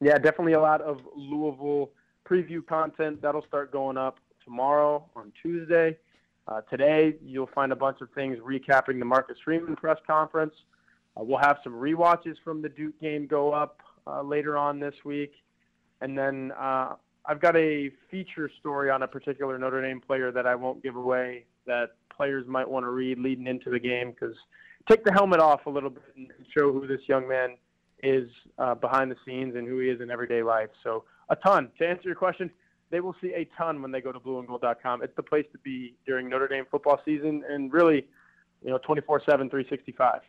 Yeah, 0.00 0.18
definitely 0.18 0.54
a 0.54 0.60
lot 0.60 0.82
of 0.82 1.00
Louisville 1.14 1.90
preview 2.28 2.66
content 2.66 3.22
that'll 3.22 3.46
start 3.46 3.72
going 3.72 3.96
up 3.96 4.18
tomorrow 4.44 5.08
on 5.14 5.32
Tuesday. 5.40 5.96
Uh, 6.48 6.60
today, 6.62 7.14
you'll 7.24 7.50
find 7.54 7.72
a 7.72 7.76
bunch 7.76 8.00
of 8.00 8.10
things 8.14 8.38
recapping 8.38 8.98
the 8.98 9.04
Marcus 9.04 9.38
Freeman 9.44 9.76
press 9.76 9.98
conference. 10.06 10.54
Uh, 11.16 11.24
we'll 11.24 11.38
have 11.38 11.58
some 11.64 11.74
re-watches 11.74 12.36
from 12.44 12.60
the 12.60 12.68
Duke 12.68 13.00
game 13.00 13.26
go 13.26 13.52
up 13.52 13.80
uh, 14.06 14.22
later 14.22 14.58
on 14.58 14.78
this 14.78 14.94
week. 15.04 15.32
And 16.00 16.18
then 16.18 16.52
uh, 16.58 16.96
I've 17.28 17.40
got 17.40 17.56
a 17.56 17.90
feature 18.10 18.50
story 18.60 18.90
on 18.90 19.02
a 19.02 19.08
particular 19.08 19.58
Notre 19.58 19.82
Dame 19.82 20.00
player 20.00 20.30
that 20.30 20.46
I 20.46 20.54
won't 20.54 20.82
give 20.82 20.96
away 20.96 21.44
that 21.66 21.90
players 22.14 22.46
might 22.46 22.68
want 22.68 22.84
to 22.84 22.90
read 22.90 23.18
leading 23.18 23.46
into 23.46 23.70
the 23.70 23.80
game 23.80 24.12
because 24.12 24.36
take 24.88 25.04
the 25.04 25.12
helmet 25.12 25.40
off 25.40 25.66
a 25.66 25.70
little 25.70 25.90
bit 25.90 26.02
and 26.16 26.28
show 26.56 26.72
who 26.72 26.86
this 26.86 27.00
young 27.08 27.28
man 27.28 27.56
is 28.02 28.28
uh, 28.58 28.74
behind 28.74 29.10
the 29.10 29.16
scenes 29.24 29.56
and 29.56 29.66
who 29.66 29.78
he 29.80 29.88
is 29.88 30.00
in 30.00 30.10
everyday 30.10 30.42
life. 30.42 30.68
So 30.84 31.04
a 31.28 31.36
ton. 31.36 31.70
To 31.78 31.86
answer 31.86 32.04
your 32.04 32.14
question, 32.14 32.50
they 32.90 33.00
will 33.00 33.16
see 33.20 33.32
a 33.34 33.48
ton 33.58 33.82
when 33.82 33.90
they 33.90 34.00
go 34.00 34.12
to 34.12 34.20
blueandgold.com. 34.20 35.02
It's 35.02 35.16
the 35.16 35.22
place 35.22 35.46
to 35.52 35.58
be 35.58 35.94
during 36.06 36.28
Notre 36.28 36.48
Dame 36.48 36.64
football 36.70 37.00
season 37.04 37.42
and 37.48 37.72
really, 37.72 38.06
you 38.62 38.70
know, 38.70 38.78
24/7 38.78 39.24
365. 39.50 40.20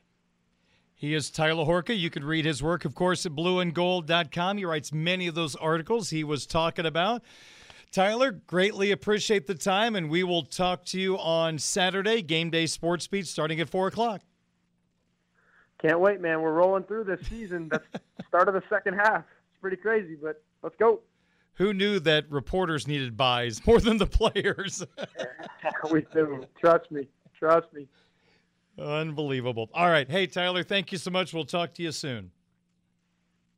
He 1.00 1.14
is 1.14 1.30
Tyler 1.30 1.64
Horka. 1.64 1.96
You 1.96 2.10
could 2.10 2.24
read 2.24 2.44
his 2.44 2.64
work, 2.64 2.84
of 2.84 2.96
course, 2.96 3.24
at 3.28 3.34
blueandgold.com. 3.34 4.58
He 4.58 4.66
writes 4.66 4.92
many 4.92 5.28
of 5.28 5.36
those 5.36 5.56
articles 5.56 6.10
he 6.10 6.24
was 6.24 6.48
talking 6.48 6.88
about. 6.88 7.22
Tyler, 7.92 8.32
greatly 8.32 8.90
appreciate 8.90 9.46
the 9.46 9.54
time, 9.54 9.96
and 9.96 10.10
we 10.10 10.24
will 10.24 10.42
talk 10.42 10.86
to 10.86 11.00
you 11.00 11.16
on 11.20 11.60
Saturday, 11.60 12.24
Game 12.24 12.50
Day 12.50 12.66
Sports 12.66 13.06
Beat, 13.06 13.28
starting 13.28 13.60
at 13.60 13.70
4 13.70 13.90
o'clock. 13.90 14.22
Can't 15.80 16.00
wait, 16.00 16.20
man. 16.20 16.42
We're 16.42 16.54
rolling 16.54 16.84
through 16.84 17.04
this 17.04 17.20
season. 17.28 17.70
That's 17.70 17.86
the 17.94 18.24
start 18.28 18.48
of 18.48 18.56
the 18.56 18.64
second 18.68 18.96
half. 18.96 19.24
It's 19.52 19.62
pretty 19.62 19.78
crazy, 19.78 20.18
but 20.20 20.42
let's 20.64 20.76
go. 20.78 21.02
Who 21.54 21.76
knew 21.76 22.00
that 22.00 22.26
reporters 22.32 22.88
needed 22.88 23.16
byes 23.16 23.66
more 23.68 23.80
than 23.80 23.98
the 23.98 24.08
players? 24.08 24.84
we 25.92 26.08
do. 26.12 26.44
Trust 26.60 26.90
me. 26.90 27.08
Trust 27.38 27.72
me. 27.72 27.88
Unbelievable. 28.80 29.70
All 29.74 29.90
right. 29.90 30.10
Hey, 30.10 30.28
Tyler, 30.28 30.63
thank 30.63 30.92
you 30.92 30.98
so 30.98 31.12
much. 31.12 31.34
We'll 31.34 31.46
talk 31.46 31.74
to 31.76 31.84
you 31.84 31.92
soon. 31.92 32.32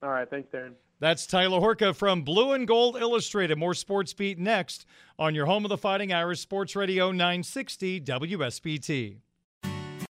All 0.02 0.10
right. 0.10 0.30
Thanks, 0.30 0.50
Darin. 0.52 0.76
That's 1.02 1.26
Tyler 1.26 1.60
Horka 1.60 1.96
from 1.96 2.24
Blue 2.24 2.52
and 2.52 2.68
Gold 2.68 2.98
Illustrated. 2.98 3.58
More 3.58 3.74
Sports 3.74 4.14
Beat 4.14 4.38
next 4.38 4.86
on 5.18 5.34
your 5.34 5.46
home 5.46 5.64
of 5.64 5.70
the 5.70 5.78
Fighting 5.78 6.12
Irish 6.12 6.42
Sports 6.42 6.76
Radio 6.76 7.12
960 7.12 8.02
WSBT. 8.02 9.18